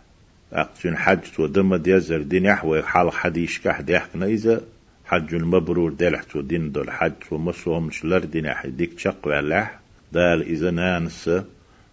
أقتن 0.53 0.97
حج 0.97 1.19
تو 1.35 1.45
دم 1.45 1.75
ديزر 1.75 2.21
دين 2.21 2.45
يحوي 2.45 2.83
حال 2.83 3.11
حديش 3.11 3.59
كح 3.59 3.81
ديحكنا 3.81 4.25
إذا 4.25 4.61
حج 5.09 5.35
المبرور 5.35 5.91
دلح 5.91 6.23
تو 6.23 6.41
دين 6.41 6.71
دول 6.71 6.91
حج 6.91 7.13
ومسوهم 7.31 7.91
شلر 7.91 8.19
دين 8.19 8.53
ديك 8.65 8.99
شق 8.99 9.27
والح 9.27 9.79
دال 10.13 10.41
إذا 10.41 10.71
نانس 10.71 11.29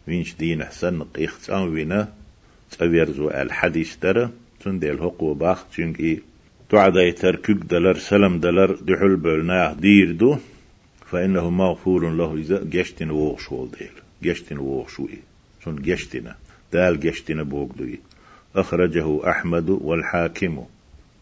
وينش 0.08 0.34
دين 0.34 0.64
حسن 0.64 1.02
قيخت 1.02 1.50
أم 1.50 1.72
وينا 1.72 2.08
تأويرزو 2.70 3.30
الحديث 3.30 3.96
در. 4.02 4.28
ديل 4.66 4.98
حقو 4.98 5.34
باخ 5.34 5.64
تنكي 5.76 6.20
تعدى 6.68 7.12
تركك 7.12 7.50
دلر 7.50 7.98
سلم 7.98 8.40
دلر 8.40 8.74
دحل 8.74 9.16
بلناه 9.16 9.72
دير 9.72 10.12
دو. 10.12 10.36
فإنه 11.10 11.50
مغفور 11.50 12.10
له 12.10 12.34
إذا 12.34 12.64
جشتن 12.64 13.10
ووشول 13.10 13.68
ديل. 13.78 13.90
جشتن 14.22 14.58
ووشوي 14.58 15.18
سن 15.64 15.76
جشتنا 15.76 16.34
دال 16.72 17.00
جشتنا 17.00 17.42
بوغدوي 17.42 17.98
أخرجه 18.56 19.30
أحمد 19.30 19.70
والحاكم. 19.70 20.66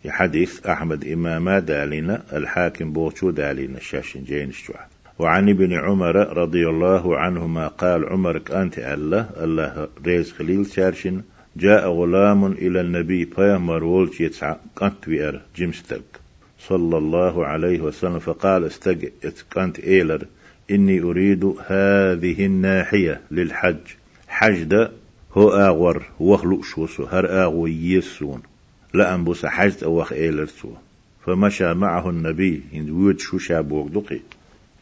حديث 0.08 0.66
أحمد 0.66 1.06
إماما 1.06 1.58
دالنا 1.58 2.22
الحاكم 2.32 2.92
بوشو 2.92 3.30
دالنا 3.30 3.80
شاشن 3.80 4.24
جين 4.24 4.52
وعن 5.18 5.48
ابن 5.48 5.72
عمر 5.72 6.16
رضي 6.16 6.68
الله 6.68 7.18
عنهما 7.18 7.68
قال 7.68 8.04
عمرك 8.04 8.50
أنت 8.50 8.78
الله 8.78 9.30
الله 9.36 9.88
ريز 10.06 10.32
خليل 10.32 10.66
شارشن 10.66 11.22
جاء 11.56 11.88
غلام 11.88 12.46
إلى 12.46 12.80
النبي 12.80 13.24
بيامر 13.24 13.84
وولش 13.84 14.20
يتسع 14.20 14.56
قنت 14.76 15.08
وير 15.08 15.40
جمستك 15.56 16.02
صلى 16.58 16.98
الله 16.98 17.46
عليه 17.46 17.80
وسلم 17.80 18.18
فقال 18.18 18.64
استج 18.64 19.08
كانت 19.54 19.80
إيلر 19.80 20.26
إني 20.70 21.00
أريد 21.02 21.44
هذه 21.44 22.46
الناحية 22.46 23.20
للحج. 23.30 23.76
حج 24.28 24.62
ده 24.62 24.90
هو 25.32 25.50
آغور 25.50 26.02
وخلق 26.20 26.64
شوسو 26.64 27.04
هر 27.04 27.44
آغو 27.44 27.66
يسون. 27.66 28.42
لا 28.94 29.14
أنبوس 29.14 29.46
حج 29.46 29.84
أوخ 29.84 30.12
إيلرسو 30.12 30.68
فمشى 31.26 31.74
معه 31.74 32.10
النبي. 32.10 32.62
إن 32.74 32.90
ويد 32.90 33.18
شو 33.18 33.38
شابوك 33.38 33.88
دقي. 33.88 34.20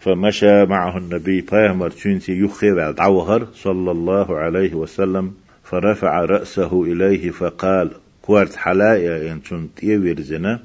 فمشى 0.01 0.65
معه 0.65 0.99
النبي. 0.99 1.41
بيامر 1.41 1.91
تشنتي 1.91 2.33
يخيب 2.33 2.79
الدعوهر 2.79 3.47
صلى 3.55 3.91
الله 3.91 4.39
عليه 4.39 4.75
وسلم. 4.75 5.35
فرفع 5.65 6.25
رأسه 6.25 6.83
إليه 6.85 7.31
فقال 7.31 7.91
كوارت 8.23 8.57
حلايا 8.57 9.33
إن 9.33 9.43
تنت 9.43 9.83
يوير 9.83 10.21
زنا. 10.21 10.61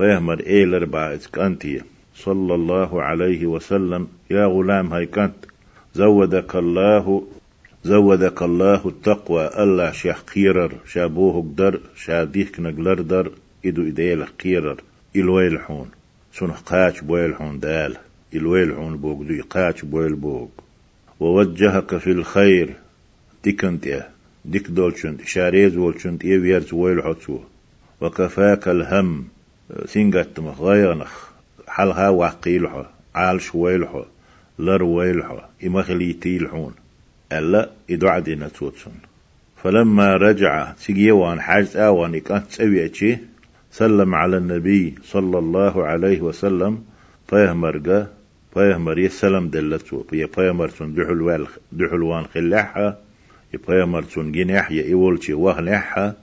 بيامر 0.00 0.40
إيلر 0.46 0.84
بعد 0.84 1.20
كانتي 1.32 1.80
صلى 2.14 2.54
الله 2.54 3.02
عليه 3.02 3.46
وسلم. 3.46 4.08
يا 4.30 4.46
غلام 4.46 4.92
هاي 4.92 5.06
كانت. 5.06 5.34
زودك 5.94 6.56
الله 6.56 7.24
زودك 7.84 8.42
الله 8.42 8.88
التقوى 8.88 9.50
الله 9.62 9.90
شيخ 9.92 10.22
قيرر 10.22 10.72
شابوه 10.86 11.42
قدر 11.42 11.80
شاديك 11.96 12.60
نقلر 12.60 13.00
در 13.00 13.30
إدو 13.66 13.82
إديل 13.88 14.24
قيرر 14.24 14.80
إلويل 15.16 15.58
حون. 15.58 15.90
سنح 16.32 16.58
قاش 16.58 17.00
بويل 17.00 17.34
حون 17.34 17.60
دال 17.60 17.96
إلويل 18.34 18.74
حون 18.74 18.96
بوغ 18.96 19.22
دو 19.22 19.42
قاش 19.50 19.84
بويل 19.84 20.14
بوغ 20.14 20.48
ووجهك 21.20 21.96
في 21.96 22.10
الخير 22.10 22.74
ديكنت 23.44 23.86
إيه 23.86 24.08
ديك 24.44 24.70
دولشنت 24.70 25.24
شاريز 25.24 25.76
ولشنت 25.76 26.24
إيه 26.24 26.38
ويرز 26.38 26.72
ويل 26.72 27.02
حتسو 27.02 27.38
وكفاك 28.00 28.68
الهم 28.68 29.24
سينغت 29.84 30.40
مغيرنخ 30.40 31.12
حلها 31.68 32.08
وقيلحو 32.08 32.84
عالش 33.14 33.54
ويلحو 33.54 34.04
لر 34.58 34.82
ويلحو 34.82 35.38
إمخلي 35.64 36.12
تيلحون 36.12 36.74
ألا 37.32 37.70
إدعدي 37.90 38.34
نتوتسن 38.34 38.90
فلما 39.62 40.16
رجع 40.16 40.72
سيجيوان 40.76 41.40
حاجت 41.40 41.76
آوان 41.76 42.22
تسوي 42.22 42.90
سلم 43.72 44.14
على 44.14 44.36
النبي 44.36 44.94
صلى 45.04 45.38
الله 45.38 45.84
عليه 45.84 46.20
وسلم 46.20 46.82
فيهمرقا 47.28 48.06
فيهمر 48.54 48.98
يسلم 48.98 49.48
دلتو 49.48 50.04
يا 50.12 50.26
فيهمر 50.26 50.68
سن 50.68 50.94
دحل 50.94 51.22
وال 51.22 51.46
دحل 51.72 52.02
وان 52.02 52.24
خلحها 52.34 52.98
يا 53.54 53.58
فيهمر 53.66 54.02
سن 54.02 54.32
جناح 54.32 54.70
يا 54.70 54.92
إولشي 54.92 55.32
وهنحها 55.32 56.14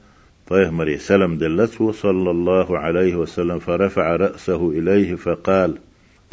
فيهمر 0.47 0.89
يسلم 0.89 1.37
دلتو 1.37 1.91
صلى 1.91 2.31
الله 2.31 2.77
عليه 2.77 3.15
وسلم 3.15 3.59
فرفع 3.59 4.15
رأسه 4.15 4.69
إليه 4.71 5.15
فقال 5.15 5.77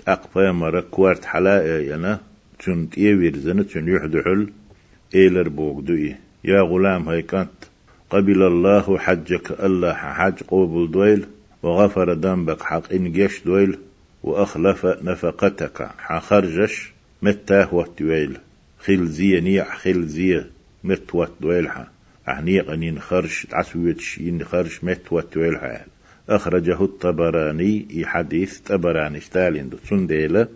أق 0.09 0.23
فيهمر 0.35 0.81
كوارت 0.81 1.25
حلاء 1.25 1.67
ينا 1.67 2.21
تن 2.59 2.91
تيوير 2.91 3.39
زنة 3.39 3.63
تن 3.63 3.89
يحدحل 3.89 4.49
إيلر 5.15 5.49
بوغدوي 5.49 6.17
يا 6.45 6.61
غلام 6.61 7.09
هاي 7.09 7.23
كانت 7.23 7.51
قبل 8.11 8.43
الله 8.43 8.99
حجك 8.99 9.65
الله 9.65 9.93
حج 9.93 10.43
قوبل 10.43 10.91
دويل 10.91 11.27
وغفر 11.63 12.13
ذنبك 12.13 12.63
حق 12.63 12.93
إن 12.93 13.13
جيش 13.13 13.41
دويل 13.45 13.79
وأخلف 14.23 14.87
نفقتك 14.87 15.91
حخرجش 15.99 16.93
متى 17.23 17.69
وتويل 17.73 18.39
خل 18.79 19.07
زي 19.07 19.41
نيع 19.41 19.65
خل 19.75 20.07
زي 20.07 20.45
مت 20.85 21.15
وتويلها 21.15 21.91
أحنيق 22.29 22.71
أنين 22.71 23.01
خرج 23.01 23.45
تعسويتش 23.51 24.19
إن 24.21 24.45
خرج 24.45 24.79
مت 24.83 25.13
وتويلها 25.13 25.87
أخرجه 26.29 26.85
الطبراني 26.85 27.87
إي 27.91 28.07
حديث 28.07 28.59
طبراني 28.59 29.21
ستالين 29.21 29.69
دو 29.69 29.77
سنديلة 29.89 30.49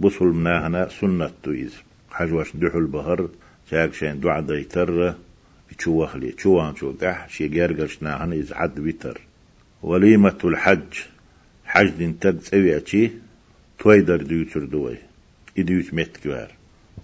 بصل 0.00 0.24
مناهنا 0.24 0.88
سنة 0.88 1.30
تويز. 1.42 1.82
حجوش 2.10 2.56
دحو 2.56 2.78
البهر 2.78 3.28
شاك 3.70 3.94
شين 3.94 4.20
دعا 4.20 4.40
ديتر 4.40 5.14
بيشوخلي 5.68 6.34
شوان 6.38 6.76
شو 6.76 6.92
دح 6.92 7.28
شي 7.28 7.48
جرجش 7.48 8.02
ناهن 8.02 8.32
إز 8.32 8.52
حد 8.52 8.80
بيتر 8.80 9.20
وليمة 9.82 10.38
الحج 10.44 10.92
حج 11.64 11.88
دين 11.90 12.18
تد 12.18 12.40
سوي 12.40 12.76
أشي 12.76 13.10
تويدر 13.78 14.22
ديوتر 14.22 14.64
دوي 14.64 14.96
إديوت 15.58 15.94
متكوار 15.94 16.50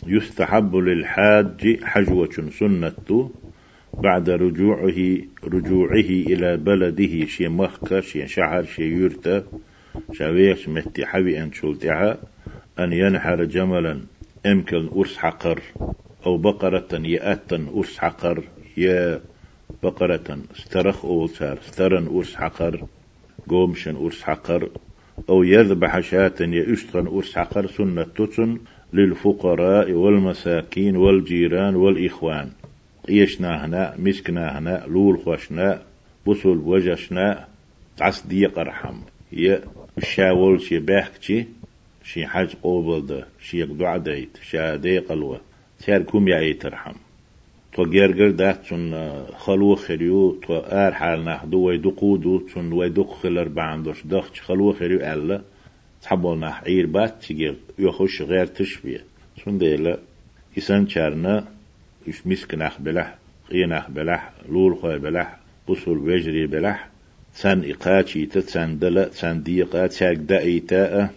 يستحب 0.06 0.76
للحاج 0.76 1.84
حجوة 1.84 2.50
سنة 2.58 3.30
بعد 3.98 4.30
رجوعه 4.30 5.18
رجوعه 5.44 6.10
إلى 6.30 6.56
بلده 6.56 7.26
شي 7.26 7.48
مخكة 7.48 8.00
شي 8.00 8.28
شعر 8.28 8.64
شي 8.64 8.82
يرتا 8.82 9.44
شاويش 10.12 10.68
متي 10.68 11.06
حبي 11.06 11.42
أن 11.42 11.52
شلتها 11.52 12.18
أن 12.78 12.92
ينحر 12.92 13.44
جملا 13.44 14.00
أمكن 14.46 14.88
أرس 14.96 15.16
حقر 15.16 15.62
أو 16.26 16.36
بقرة 16.36 16.88
يأتا 16.92 17.66
أرس 17.76 17.98
حقر 17.98 18.44
يا 18.76 19.20
بقرة 19.82 20.38
استرخ 20.56 21.04
أولسار 21.04 21.58
استرن 21.58 22.06
أرس 22.06 22.34
حقر 22.34 22.86
قومشن 23.48 23.96
أرس 23.96 24.22
حقر 24.22 24.70
أو 25.28 25.42
يذبح 25.42 26.00
شاة 26.00 26.34
يأشتغن 26.40 27.06
أرس 27.06 27.38
حقر 27.38 27.66
سنة 27.66 28.02
تتن 28.02 28.58
للفقراء 28.92 29.92
والمساكين 29.92 30.96
والجيران 30.96 31.74
والإخوان. 31.76 32.50
إيشنا 33.08 33.64
هنا 33.64 33.94
مسكنا 33.98 34.58
هنا 34.58 34.84
لول 34.88 35.18
خوشنا 35.18 35.82
بصل 36.26 36.58
وجشنا 36.58 37.48
تعس 37.96 38.26
دي 38.26 38.46
قرحم. 38.46 38.96
يا 39.32 39.60
الشاول 39.98 40.60
شي 40.60 40.78
باحكتي 40.78 41.46
شي 42.04 42.26
حاج 42.26 42.54
قوبل 42.62 43.06
ده 43.06 43.26
شي 43.40 43.58
يقدو 43.58 43.86
عديت 43.86 44.38
شا 44.42 44.76
دي 44.76 44.98
سير 45.84 46.02
كوم 46.02 46.28
يعي 46.28 46.52
ترحم 46.52 46.94
تو 47.72 47.84
جرجر 47.84 48.30
ده 48.30 48.52
تون 48.52 48.92
خلو 49.26 49.74
خريو 49.74 50.32
تو 50.42 50.56
ار 50.56 50.92
حال 50.94 51.24
نحدو 51.24 51.58
ويدو 51.58 51.90
قودو 51.90 52.38
تون 52.38 52.72
ويدو 52.72 53.04
خلر 53.04 53.48
باندوش 53.48 54.06
دخش 54.06 54.40
خلو 54.40 54.72
خريو 54.72 55.00
ألا 55.12 55.42
تحبول 56.02 56.38
نح 56.38 56.62
عير 56.64 56.86
بات 56.86 57.22
تجير 57.22 57.56
يخش 57.78 58.22
غير 58.22 58.46
تشبيه 58.46 59.04
تون 59.44 59.58
ديلا 59.58 59.98
إسان 60.58 60.88
شارنا 60.88 61.48
إش 62.08 62.26
مسك 62.26 62.54
نح 62.54 62.80
بلح 62.80 63.18
قينح 63.50 63.90
بلح 63.90 64.32
لول 64.48 64.76
خوي 64.76 64.98
بلح 64.98 65.38
بصل 65.68 65.98
وجري 65.98 66.46
بلح 66.46 66.88
سن 67.32 67.70
إقاتي 67.70 68.26
تسن 68.26 68.78
دلا 68.78 69.10
سن 69.10 69.42
ديقا 69.42 69.86
تاك 69.86 70.16
دأيتاء 70.16 71.14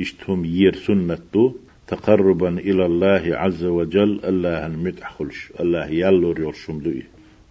اشتهم 0.00 0.44
يير 0.44 0.74
سنتو 0.74 1.52
تقربا 1.86 2.48
إلى 2.48 2.86
الله 2.86 3.36
عز 3.36 3.64
وجل 3.64 4.20
الله 4.24 4.66
المتحخلش 4.66 5.52
الله 5.60 5.86
يالو 5.86 6.32
ريول 6.32 6.56
شمدوي 6.56 7.02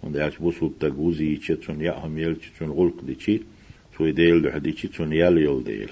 وند 0.04 0.16
ياش 0.16 0.38
بوسو 0.38 0.68
تغوزي 0.80 1.36
تشون 1.36 1.82
ياهم 1.82 2.18
يل 2.18 2.36
تشون 2.36 2.70
غلق 2.72 3.04
دي 3.04 3.16
تشي 3.16 3.42
توي 3.98 4.12
ديل 4.12 4.42
دو 4.42 4.52
حدي 4.52 4.72
تشون 4.72 5.14
يال 5.14 5.38
يول 5.38 5.64
ديل. 5.64 5.90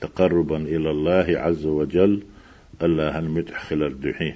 تقربا 0.00 0.56
إلى 0.56 0.90
الله 0.90 1.26
عز 1.38 1.66
وجل 1.66 2.22
الله 2.82 3.18
المتحخل 3.18 3.82
الدحي 3.82 4.34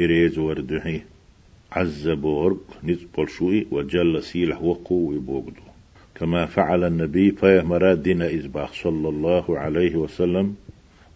إريز 0.00 0.38
وردحي 0.38 1.00
عز 1.72 2.08
بورق 2.08 2.64
نزبل 2.84 3.28
شوي 3.28 3.66
وجل 3.70 4.22
سيلح 4.22 4.62
وقو 4.62 5.18
بوغدو. 5.18 5.62
كما 6.14 6.46
فعل 6.46 6.84
النبي 6.84 7.30
فيهمرا 7.30 7.94
دين 7.94 8.22
إزباخ 8.22 8.72
صلى 8.72 9.08
الله 9.08 9.58
عليه 9.58 9.96
وسلم. 9.96 10.54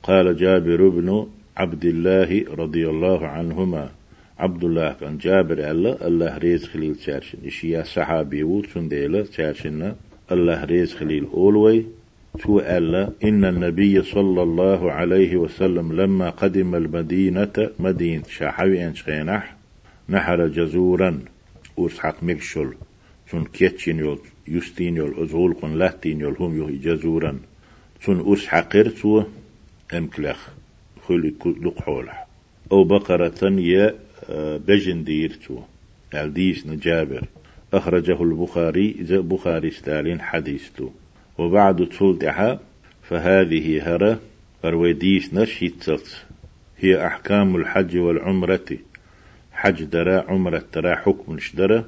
قال 0.03 0.37
جابر 0.37 0.89
بن 0.89 1.27
عبد 1.57 1.85
الله 1.85 2.45
رضي 2.55 2.89
الله 2.89 3.27
عنهما 3.27 3.91
عبد 4.39 4.65
الله 4.65 4.93
كان 4.93 5.19
جابر 5.19 5.71
الله 5.71 6.07
الله 6.07 6.39
ريز 6.39 6.65
خليل 6.65 6.95
تشارشن 6.95 7.39
إشيا 7.47 7.83
صحابي 7.83 8.43
وتسن 8.43 8.89
ديلا 8.89 9.23
تشارشن 9.23 9.95
الله 10.33 10.65
ريز 10.65 10.95
خليل 10.95 11.25
أولوي 11.35 11.87
تو 12.39 12.61
ألا 12.61 13.13
إن 13.25 13.45
النبي 13.45 14.03
صلى 14.03 14.43
الله 14.43 14.93
عليه 14.93 15.37
وسلم 15.37 15.93
لما 15.93 16.31
قدم 16.31 16.75
المدينة 16.75 17.71
مدينة 17.79 18.23
شاحوي 18.29 18.87
أنشخينح 18.87 19.57
نحر 20.09 20.47
جزورا 20.47 21.21
ورسحق 21.77 22.23
مكشل 22.23 22.75
تون 23.31 23.45
كيتشين 23.45 23.99
يول 23.99 24.19
يستين 24.49 24.97
يول 24.97 25.23
أزغول 25.23 25.55
قن 25.55 25.75
لاتين 25.79 26.21
يول 26.21 26.37
هم 26.41 26.63
يهي 26.63 26.77
جزورا 26.77 27.39
تون 28.05 28.21
أرسحقر 28.21 28.89
تو 28.89 29.23
أمكلخ 29.95 30.49
خلي 31.09 31.35
لق 31.45 31.83
حولح 31.83 32.27
أو 32.73 32.85
بقرة 32.85 33.43
يا 33.43 33.95
بجن 34.69 35.05
ديرتو. 35.05 35.59
الديس 36.15 36.67
نجابر. 36.67 37.25
أخرجه 37.75 38.23
البخاري 38.23 38.97
إذا 38.99 39.21
بخاري 39.21 39.71
ستالين 39.71 40.21
حديثتو. 40.21 40.91
وبعد 41.39 41.87
تولدها 41.87 42.61
فهذه 43.03 43.95
هرة 43.95 44.21
أرويديس 44.65 45.35
نشيتت. 45.35 46.25
هي 46.79 47.07
أحكام 47.07 47.57
الحج 47.57 47.97
والعمرة. 47.97 48.69
حج 49.53 49.85
درا 49.85 50.25
عمرة 50.29 50.65
ترى 50.73 50.97
حكم 50.97 51.39
شدرا 51.39 51.85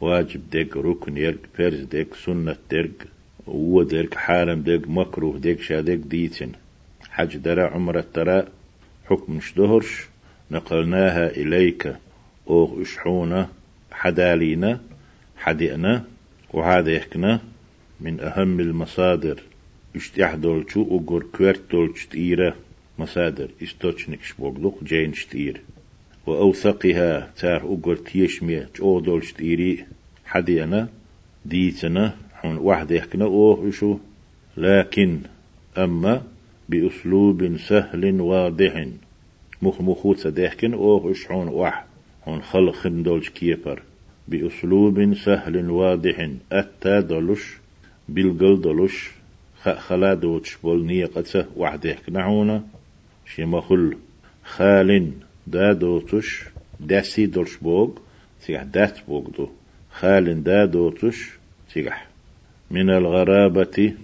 واجب 0.00 0.40
ديك 0.50 0.76
ركن 0.76 1.16
يرك 1.16 1.40
فرز 1.54 1.80
ديك 1.80 2.14
سنة 2.14 2.56
ديك 2.70 3.06
هو 3.48 3.82
ديك 3.82 4.14
حارم 4.14 4.62
ديك 4.62 4.88
مكروه 4.88 5.38
ديك 5.38 5.60
شا 5.60 5.80
ديك 5.80 5.98
ديتن. 6.00 6.52
حج 7.10 7.36
درا 7.36 7.66
عمرة 7.66 8.04
ترى 8.14 8.46
حكم 9.06 9.40
شدهرش 9.40 10.06
نقلناها 10.50 11.30
إليك 11.30 11.96
أو 12.48 12.82
إشحونا 12.82 13.48
حدالينا 13.92 14.80
حدئنا 15.36 16.04
وهذا 16.52 16.92
يحكنا 16.92 17.40
من 18.00 18.20
أهم 18.20 18.60
المصادر. 18.60 19.42
اشتيح 19.96 20.34
دولشو 20.34 20.82
أقر 20.96 21.22
كويرت 21.22 21.60
دولش 21.70 22.04
تيرة 22.04 22.56
مصادر 22.98 23.48
استوچنك 23.62 24.22
شبوغلوك 24.22 24.84
جين 24.84 25.14
شتير 25.14 25.60
وأوثقها 26.26 27.32
تار 27.36 27.62
أقر 27.74 27.96
تيشمي 27.96 28.66
جو 28.76 29.00
دولش 29.00 29.32
تيري 29.32 29.84
حدينا 30.24 30.88
ديتنا 31.44 32.16
حون 32.34 32.56
واحد 32.56 32.90
يحكنا 32.90 33.24
أوه 33.24 33.68
إشو. 33.68 33.98
لكن 34.56 35.18
أما 35.78 36.22
بأسلوب 36.72 37.56
سهل 37.56 38.20
واضح. 38.20 38.86
مخ 39.62 39.80
مخوت 39.80 40.18
سديحكن 40.18 40.74
أو 40.74 41.10
إشعون 41.10 41.48
وح 41.48 41.84
هون 42.28 42.42
خلق 42.42 42.86
دولش 42.86 43.28
كيبر 43.28 43.82
بأسلوب 44.28 45.14
سهل 45.14 45.70
واضح. 45.70 46.28
أتا 46.52 47.00
دولش. 47.00 47.56
بالقل 48.08 48.60
دولش. 48.60 49.10
خلا 49.62 50.14
دوتش 50.14 50.56
بول 50.56 50.86
نية 50.86 51.06
قتسه 51.06 51.46
وحده 51.56 51.96
نعونا. 52.08 52.64
مخل 53.38 53.96
خال 54.44 55.12
دا 55.46 55.72
دوتش. 55.72 56.44
داسي 56.80 57.26
دولش 57.26 57.56
بوغ. 57.56 57.90
تيح 58.46 58.62
دات 58.62 58.98
بوغ 59.08 59.28
دو. 59.36 59.48
خال 59.90 60.42
دا 60.42 60.64
دوتش. 60.64 61.30
تيح 61.72 62.06
من 62.70 62.90
الغرابة 62.90 63.94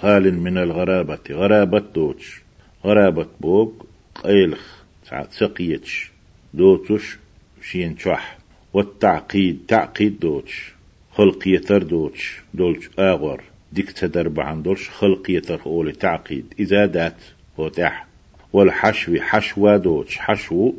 خال 0.00 0.34
من 0.34 0.58
الغرابة. 0.58 1.18
غرابة 1.30 1.78
دوتش. 1.78 2.40
غرابة 2.84 3.26
بوغ 3.40 3.70
قيلخ 4.14 4.82
سقيتش. 5.30 6.10
دوتش 6.54 7.18
شين 7.62 7.98
شح 7.98 8.38
والتعقيد 8.72 9.60
تعقيد 9.68 10.20
دوتش. 10.20 10.72
خلق 11.12 11.48
يتر 11.48 11.82
دوتش. 11.82 12.40
دولش 12.54 12.90
آغر 12.98 13.42
ديك 13.72 13.92
تدر 13.92 14.28
بعن 14.28 14.62
دولش 14.62 14.88
خلق 14.90 15.30
يتر 15.30 15.60
أولي 15.66 15.92
تعقيد. 15.92 16.54
إذا 16.58 16.86
دات 16.86 17.16
هو 17.60 17.68
تح 17.68 18.06
والحشو 18.52 19.20
حشوة 19.20 19.76
دوتش. 19.76 20.18
حشو 20.18 20.72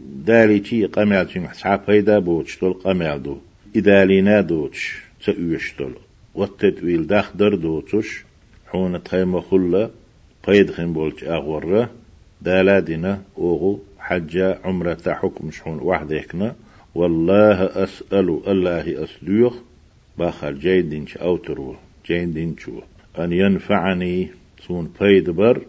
دالي 0.00 0.60
تي 0.60 0.84
قمع 0.84 1.22
تي 1.22 1.48
حساب 1.48 1.90
هيدا 1.90 2.18
بوتش. 2.18 2.60
دول 2.60 2.72
قمع 2.72 3.16
دو. 3.16 3.38
إذا 3.76 4.04
لينا 4.04 4.40
دوتش 4.40 5.02
تأويش 5.24 5.74
دول. 5.78 5.94
والتدويل 6.34 7.06
داخدر 7.06 7.54
دوتش 7.54 8.27
حون 8.70 9.02
تخيم 9.02 9.40
خلا 9.40 9.90
قيد 10.42 10.70
خيم 10.70 10.92
بولش 10.92 11.24
أغورة 11.24 11.90
دالا 12.42 12.80
دينا 12.80 13.22
أوغو 13.38 13.78
حجة 13.98 14.58
عمرة 14.64 14.98
حكم 15.06 15.50
شحون 15.50 15.78
واحد 15.78 16.10
يكنا 16.10 16.54
والله 16.94 17.64
أسأل 17.84 18.28
الله 18.46 19.04
أسلوخ 19.04 19.54
باخر 20.18 20.52
جاين 20.52 20.88
دينش 20.88 21.16
أوترو 21.16 21.76
جاين 22.06 22.32
دينشو 22.32 22.80
أن 23.18 23.32
ينفعني 23.32 24.28
سون 24.66 24.92
بيدبر 25.00 25.66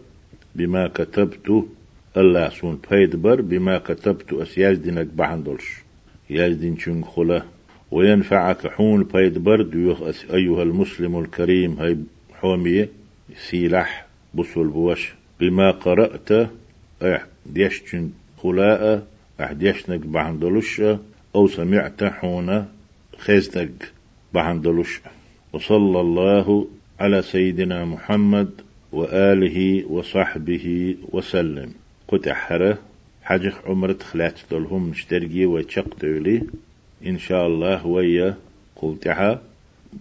بما 0.54 0.88
كتبت 0.88 1.64
الله 2.16 2.48
سون 2.48 2.78
بيدبر 2.90 3.40
بما 3.40 3.78
كتبت 3.78 4.32
أسياز 4.32 4.78
دينك 4.78 5.06
بحندلش. 5.06 5.82
ياز 6.30 6.54
دين 6.54 7.04
خلا. 7.04 7.42
وينفعك 7.90 8.66
حون 8.66 9.04
بيدبر 9.04 9.62
ديوخ 9.62 10.02
أيها 10.30 10.62
المسلم 10.62 11.18
الكريم 11.18 11.72
هاي 11.80 11.96
حومي 12.42 12.88
سيلح 13.36 14.06
بصل 14.34 14.68
بوش. 14.68 15.12
بما 15.40 15.70
قرأت 15.70 16.32
آه 17.02 17.22
ديشتن 17.46 18.10
خلاء 18.42 19.06
آه 19.40 19.52
ديشنك 19.52 20.00
بحندلش 20.00 20.82
أو 21.34 21.48
سمعت 21.48 22.04
حون 22.04 22.66
خيزنك 23.18 23.92
بحندلش 24.34 25.00
وصلى 25.52 26.00
الله 26.00 26.68
على 27.00 27.22
سيدنا 27.22 27.84
محمد 27.84 28.50
وآله 28.92 29.84
وصحبه 29.90 30.96
وسلم. 31.12 31.72
قتحره 32.08 32.78
حجخ 33.22 33.58
عمرة 33.66 33.98
خلات 34.02 34.40
دولهم 34.50 34.90
نشترقي 34.90 35.46
وشق 35.46 36.00
دولي 36.02 36.42
إن 37.06 37.18
شاء 37.18 37.46
الله 37.46 37.86
ويا 37.86 38.36
قلتها 38.76 39.42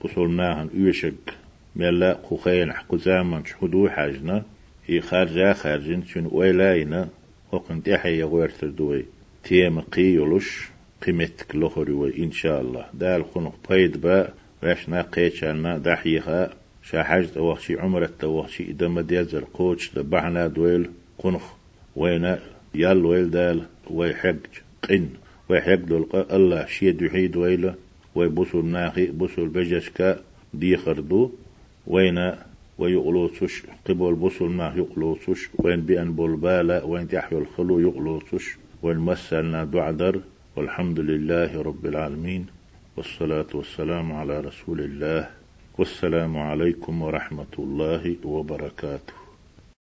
بصلناهن 0.04 0.70
أيشك 0.76 1.39
ملا 1.76 2.13
قخين 2.13 2.74
حكو 2.74 2.97
زامن 2.97 3.45
شهدو 3.45 3.89
حاجنا 3.89 4.43
هي 4.88 5.01
خارجا 5.01 5.53
خارجين 5.53 6.05
شن 6.05 6.28
ويلاينا 6.32 7.09
وقنت 7.51 7.89
أحيا 7.89 8.26
غيرتر 8.26 8.67
دوي 8.67 9.05
تيم 9.43 9.80
قيولش 9.80 10.70
قيمتك 11.01 11.55
لخري 11.55 12.24
إن 12.24 12.32
شاء 12.32 12.61
الله. 12.61 12.86
دال 12.93 13.26
خنق 13.26 13.55
بيد 13.70 14.01
با 14.01 14.30
واشنا 14.63 15.01
قيتشانا 15.01 15.78
دحيها 15.78 16.53
شاحجت 16.84 17.38
وخشي 17.38 17.80
عمرت 17.80 18.24
وخشي 18.24 18.74
ما 18.82 19.01
ديزر 19.01 19.43
قوش 19.53 19.93
دبعنا 19.95 20.47
دويل 20.47 20.89
قنخ 21.17 21.53
وين 21.95 22.36
يال 22.76 23.05
ويل 23.05 23.32
دال 23.32 23.61
ويحج 23.89 24.39
قن 24.89 25.09
ويحج 25.49 25.76
دول 25.76 26.07
الله 26.13 26.65
شيد 26.65 27.01
يحيد 27.01 27.38
ويلا 27.38 27.76
ويبصر 28.15 28.61
ناخي 28.61 29.05
بصر 29.07 29.43
بجشكا 29.43 30.20
دي 30.53 30.78
خردو. 30.78 31.32
وين 31.88 32.36
ويغلوتش 32.77 33.63
قبل 33.88 34.13
بصر 34.15 34.47
ما 34.47 34.73
يغلوتش 34.75 35.49
وين 35.57 35.82
بأن 35.82 36.13
بولبالا 36.13 36.84
وين 36.84 37.07
تحيو 37.07 37.39
الخلو 37.39 37.80
يغلوتش 37.80 38.57
وين 38.84 38.97
مسلنا 38.97 39.63
دعدر 39.63 40.21
والحمد 40.55 40.99
لله 40.99 41.61
رب 41.61 41.86
العالمين 41.86 42.45
والصلاة 42.97 43.47
والسلام 43.53 44.11
على 44.11 44.39
رسول 44.39 44.80
الله 44.80 45.30
والسلام 45.77 46.38
عليكم 46.38 47.01
ورحمة 47.01 47.53
الله 47.59 48.15
وبركاته. 48.23 49.18